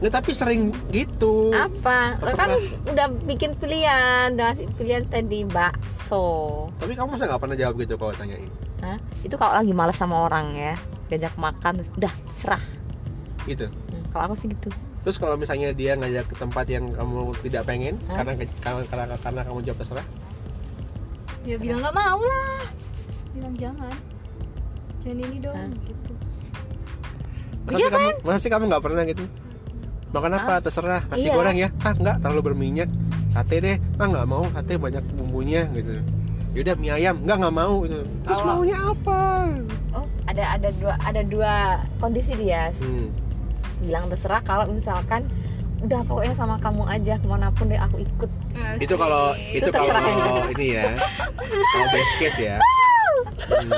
Nggak, 0.03 0.13
tapi 0.21 0.31
sering 0.35 0.75
gitu. 0.91 1.55
Apa? 1.55 2.19
Lo 2.19 2.35
kan 2.35 2.51
udah 2.91 3.07
bikin 3.31 3.55
pilihan 3.57 4.35
udah 4.35 4.53
ngasih 4.53 4.67
pilihan 4.75 5.05
tadi 5.07 5.47
bakso. 5.47 6.67
Tapi 6.83 6.99
kamu 6.99 7.15
masa 7.15 7.31
nggak 7.31 7.41
pernah 7.41 7.57
jawab 7.57 7.75
gitu 7.79 7.95
kalau 7.95 8.13
tanyain? 8.17 8.51
Hah? 8.85 9.01
itu 9.25 9.33
kalau 9.41 9.57
lagi 9.57 9.73
malas 9.73 9.97
sama 9.97 10.29
orang 10.29 10.53
ya 10.61 10.77
diajak 11.09 11.33
makan 11.41 11.81
terus 11.81 11.91
udah 11.97 12.13
serah. 12.43 12.63
Gitu? 13.49 13.71
Hmm, 13.71 14.03
kalau 14.13 14.23
aku 14.29 14.35
sih 14.45 14.49
gitu. 14.51 14.69
Terus 15.05 15.17
kalau 15.21 15.37
misalnya 15.37 15.73
dia 15.77 15.97
ngajak 15.97 16.33
ke 16.33 16.37
tempat 16.37 16.65
yang 16.69 16.89
kamu 16.93 17.37
tidak 17.45 17.63
pengen 17.69 18.01
Hah? 18.09 18.25
karena, 18.25 18.33
karena 18.65 18.81
karena 18.89 19.17
karena 19.21 19.41
kamu 19.45 19.59
jawab 19.63 19.79
terserah 19.85 20.07
Ya 21.45 21.57
bilang 21.61 21.81
nggak 21.81 21.95
mau 21.95 22.21
lah. 22.21 22.61
Bilang 23.33 23.55
jangan. 23.55 23.95
Jangan 25.05 25.19
ini 25.21 25.37
dong 25.39 25.57
Hah? 25.57 25.69
gitu. 25.85 26.13
Masa 27.65 27.73
Iya 27.75 27.81
sih 27.81 27.93
kamu 27.93 28.09
masa 28.21 28.39
sih 28.39 28.51
kamu 28.51 28.65
nggak 28.67 28.83
pernah 28.83 29.03
gitu? 29.05 29.25
Makan 30.11 30.33
apa? 30.33 30.55
Terserah. 30.61 31.03
Nasi 31.07 31.29
Iya. 31.29 31.35
goreng 31.35 31.57
ya? 31.59 31.69
Ah 31.81 31.93
nggak. 31.93 32.17
Terlalu 32.21 32.41
berminyak. 32.47 32.89
Sate 33.29 33.57
deh. 33.59 33.77
Ah 33.99 34.07
nggak 34.07 34.27
mau. 34.27 34.45
Sate 34.51 34.73
banyak 34.75 35.05
bumbunya 35.13 35.69
gitu. 35.71 36.01
Yaudah 36.55 36.75
mie 36.79 36.93
ayam. 36.95 37.21
Nggak 37.21 37.37
nggak 37.39 37.55
mau 37.55 37.75
gitu. 37.85 38.01
Terus 38.25 38.39
Kalau- 38.39 38.49
maunya 38.57 38.79
apa? 38.81 39.21
Oh 39.93 40.07
ada 40.25 40.45
ada 40.57 40.69
dua 40.73 40.95
ada 40.99 41.21
dua 41.23 41.53
kondisi 42.01 42.33
dia. 42.35 42.73
Hmm. 42.81 43.09
bilang 43.75 44.09
terserah 44.09 44.41
kalau 44.41 44.65
misalkan 44.71 45.29
udah 45.85 46.01
pokoknya 46.09 46.35
sama 46.35 46.57
kamu 46.65 46.83
aja 46.89 47.15
ke 47.21 47.27
mana 47.29 47.49
pun 47.53 47.69
deh 47.69 47.81
aku 47.81 47.97
ikut. 48.01 48.31
Itu 48.81 48.95
kalau 48.97 49.37
itu 49.37 49.69
Itu 49.69 49.71
kalau 49.71 50.49
ini 50.57 50.67
ya. 50.81 50.97
Kalau 51.45 51.87
best 51.93 52.13
case 52.17 52.41
ya. 52.41 52.57
Hmm. 53.45 53.73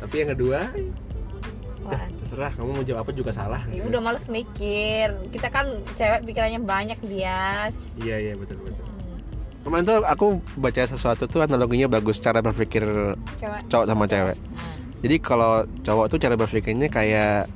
tapi 0.00 0.24
yang 0.24 0.32
kedua 0.32 0.72
Wah, 1.84 2.02
terserah 2.22 2.52
kamu 2.54 2.70
mau 2.80 2.84
jawab 2.84 3.02
apa 3.06 3.10
juga 3.12 3.30
salah. 3.32 3.62
Ya 3.70 3.82
udah 3.86 4.00
males 4.02 4.26
mikir. 4.26 5.10
Kita 5.32 5.48
kan 5.52 5.80
cewek 5.96 6.26
pikirannya 6.28 6.60
banyak 6.62 6.98
dia 7.06 7.70
iya 8.00 8.16
iya 8.18 8.32
betul 8.34 8.58
betul. 8.62 8.84
Kemarin 9.60 9.84
tuh 9.84 9.96
aku 10.08 10.26
baca 10.56 10.82
sesuatu 10.88 11.28
tuh 11.28 11.44
analoginya 11.44 11.86
bagus 11.90 12.16
cara 12.16 12.40
berpikir 12.40 12.84
cewek. 13.38 13.60
cowok 13.68 13.86
sama 13.86 14.04
cewek. 14.08 14.36
Hmm. 14.56 14.78
jadi 15.04 15.16
kalau 15.20 15.52
cowok 15.84 16.06
tuh 16.08 16.18
cara 16.20 16.34
berpikirnya 16.36 16.88
kayak 16.88 17.48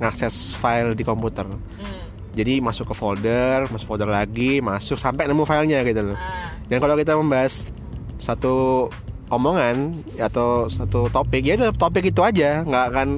ngakses 0.00 0.56
file 0.56 0.96
di 0.96 1.04
komputer. 1.04 1.44
Hmm. 1.44 1.99
Jadi 2.30 2.62
masuk 2.62 2.90
ke 2.90 2.94
folder 2.94 3.66
masuk 3.68 3.86
folder 3.90 4.10
lagi 4.10 4.62
masuk 4.62 4.96
sampai 4.96 5.26
nemu 5.26 5.42
filenya 5.42 5.82
gitu 5.82 6.14
loh. 6.14 6.18
Ah. 6.18 6.54
dan 6.70 6.78
kalau 6.78 6.94
kita 6.94 7.18
membahas 7.18 7.74
satu 8.20 8.86
omongan 9.30 9.94
atau 10.18 10.66
satu 10.66 11.06
topik 11.08 11.46
ya 11.46 11.54
udah 11.56 11.70
topik 11.72 12.10
itu 12.10 12.20
aja. 12.20 12.66
Nggak 12.66 12.84
akan 12.92 13.08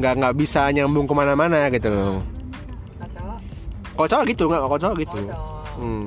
nggak 0.00 0.14
nggak 0.18 0.34
bisa 0.40 0.72
nyambung 0.72 1.04
ke 1.04 1.14
mana-mana 1.14 1.68
gitu 1.68 1.92
loh. 1.92 2.24
Kalau 2.98 3.08
cowok 3.12 3.38
kalau 3.92 4.08
cowok 4.08 4.24
gitu 4.32 4.44
nggak 4.48 4.60
kalau 4.64 4.78
cowok 4.80 4.96
gitu. 5.04 5.18
Cowok. 5.28 5.64
Hmm. 5.76 6.04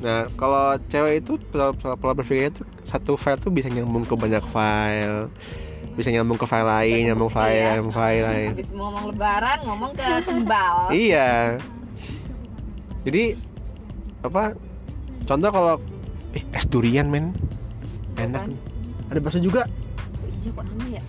Nah 0.00 0.20
kalau 0.34 0.66
cewek 0.88 1.14
itu 1.20 1.32
pola, 1.52 2.12
berpikirnya 2.16 2.50
tuh 2.56 2.66
satu 2.88 3.12
file 3.20 3.38
tuh 3.38 3.52
bisa 3.52 3.68
nyambung 3.68 4.08
ke 4.08 4.16
banyak 4.16 4.42
file 4.48 5.28
bisa 5.90 6.08
nyambung 6.08 6.34
ke 6.34 6.44
file 6.44 6.64
lain 6.64 7.00
nyambung 7.06 7.28
file 7.28 7.50
Iya. 7.52 7.66
lain 7.70 7.90
file 7.90 8.22
lain. 8.22 8.50
Habis 8.52 8.70
ngomong 8.70 9.04
lebaran 9.06 9.58
ngomong 9.62 9.90
ke 9.92 10.06
kembal 10.22 10.74
iya. 11.06 11.58
Jadi 13.00 13.34
apa 14.20 14.52
contoh 15.24 15.50
kalau 15.50 15.74
eh 16.30 16.44
es 16.50 16.64
durian 16.64 17.06
men. 17.06 17.32
Enak. 18.14 18.44
Apaan? 18.44 18.52
ada 19.08 19.18
bakso 19.18 19.38
juga? 19.38 19.64
Iya 20.38 20.50
kok 20.50 20.64
nama 20.64 20.84
ya? 20.90 21.02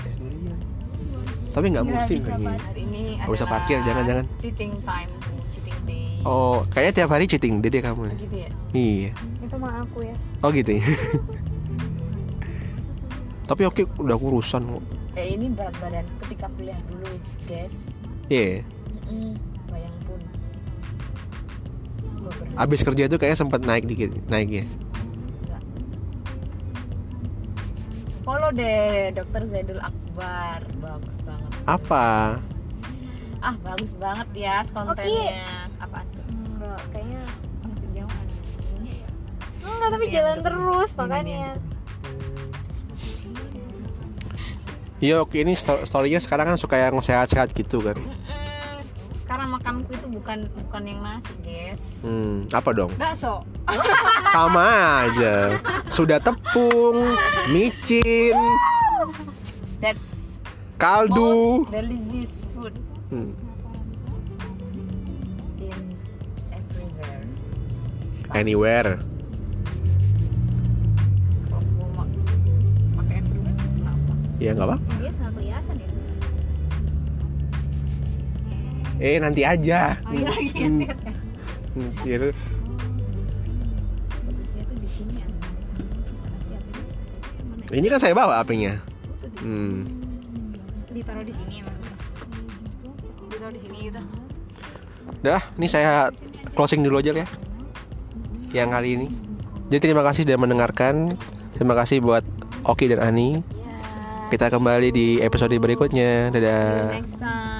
Es 0.00 0.14
durian. 0.16 0.58
Tapi 1.50 1.66
nggak 1.68 1.84
Nggak 1.84 1.96
musim 1.98 2.18
kayaknya 2.20 2.52
hari 2.58 2.80
ini 2.82 3.02
Nggak 3.18 3.34
usah 3.34 3.46
parkir, 3.46 3.78
jangan-jangan. 3.82 4.24
cheating 4.38 4.72
time 4.80 5.10
cheating 5.50 5.78
day. 5.84 6.22
Oh 6.22 6.62
kayaknya 6.68 6.92
tiap 6.96 7.10
hari 7.10 7.24
cheating 7.24 7.58
deh 7.58 7.68
deh 7.68 7.80
kamu. 7.80 8.02
Oh, 8.02 8.14
gitu 8.14 8.36
ya? 8.36 8.50
Iya. 8.72 9.10
Itu 9.40 9.56
mah 9.56 9.72
aku 9.80 9.98
ya. 10.02 10.14
Oh 10.40 10.50
gitu 10.50 10.70
ya 10.72 10.86
tapi 13.46 13.62
oke 13.62 13.86
udah 14.02 14.16
kurusan 14.18 14.66
kok. 14.66 14.82
Eh 15.14 15.38
ini 15.38 15.46
berat 15.54 15.74
badan 15.78 16.02
ketika 16.26 16.50
kuliah 16.58 16.78
dulu 16.90 17.14
guys. 17.46 17.74
Iya. 18.26 18.66
Mm-mm, 19.06 19.38
bayang 19.70 19.96
pun. 20.02 20.20
Abis 22.58 22.82
kerja 22.82 23.06
tuh 23.06 23.22
kayaknya 23.22 23.38
sempat 23.38 23.62
naik 23.62 23.86
dikit 23.86 24.10
naiknya. 24.26 24.66
Enggak. 25.46 25.62
follow 28.26 28.50
deh 28.50 29.14
dokter 29.14 29.42
Zaidul 29.46 29.78
Akbar. 29.78 30.66
Bagus 30.82 31.16
banget. 31.22 31.50
Apa? 31.70 32.06
Ah 33.38 33.54
bagus 33.62 33.94
banget 33.94 34.28
ya 34.34 34.66
kontennya. 34.74 35.70
Apaan 35.78 36.06
tuh? 36.10 36.24
Enggak, 36.34 36.82
kayaknya 36.90 37.22
Masih 37.62 37.88
jauh 37.94 38.10
nih. 38.82 39.00
Enggak, 39.62 39.88
tapi 39.94 40.04
jalan 40.10 40.36
terus 40.42 40.90
Ini 40.98 41.75
Iya 44.96 45.20
oke 45.20 45.36
ini 45.36 45.52
sto- 45.52 45.84
storynya 45.84 46.16
sekarang 46.18 46.48
kan 46.48 46.56
suka 46.56 46.80
yang 46.80 46.96
sehat-sehat 46.98 47.52
gitu 47.52 47.84
kan? 47.84 47.96
Mm-mm. 47.96 48.80
sekarang 49.20 49.50
makanku 49.52 49.90
itu 49.90 50.06
bukan 50.08 50.38
bukan 50.64 50.82
yang 50.86 51.00
nasi 51.02 51.34
guys. 51.42 51.82
Hmm 52.00 52.46
apa 52.48 52.70
dong? 52.72 52.88
Bakso 52.96 53.44
sama 54.34 54.64
aja. 55.04 55.60
Sudah 55.86 56.16
tepung 56.16 57.12
micin 57.50 58.32
that's 59.82 60.00
kaldu. 60.80 61.60
most 61.60 61.74
delicious 61.74 62.32
food. 62.56 62.72
Hmm, 63.06 63.30
in 65.60 65.76
everywhere. 66.48 67.22
Anywhere 68.32 68.90
ya 74.36 74.52
nggak 74.52 74.68
apa 74.68 74.76
dia 75.00 75.10
sangat 75.16 75.32
kelihatan 75.36 75.74
ya 75.76 75.88
eh 78.96 79.16
nanti 79.20 79.42
aja 79.44 79.80
oh 80.04 80.12
iya 80.12 80.30
iya 80.40 80.68
Hmm. 81.76 81.92
Hmm, 81.92 81.92
iya. 82.08 82.32
ini 87.76 87.86
kan 87.92 88.00
saya 88.00 88.16
bawa 88.16 88.40
apinya 88.40 88.80
hmm. 89.44 89.84
ditaruh 90.96 91.20
di 91.20 91.36
sini 91.36 91.60
ditaruh 93.28 93.52
di 93.52 93.60
sini 93.60 93.92
gitu 93.92 94.00
Udah, 95.26 95.42
ini 95.58 95.66
saya 95.66 96.10
closing 96.54 96.86
dulu 96.86 97.02
aja 97.02 97.10
ya. 97.10 97.26
Yang 98.54 98.68
kali 98.70 98.88
ini. 98.94 99.08
Jadi 99.74 99.90
terima 99.90 100.06
kasih 100.06 100.22
sudah 100.22 100.38
mendengarkan. 100.38 101.18
Terima 101.58 101.74
kasih 101.74 101.98
buat 101.98 102.22
Oki 102.62 102.94
dan 102.94 103.02
Ani. 103.02 103.42
Kita 104.26 104.50
kembali 104.50 104.88
di 104.90 105.06
episode 105.22 105.54
berikutnya. 105.54 106.34
Dadah. 106.34 106.98
next 106.98 107.14
time 107.22 107.55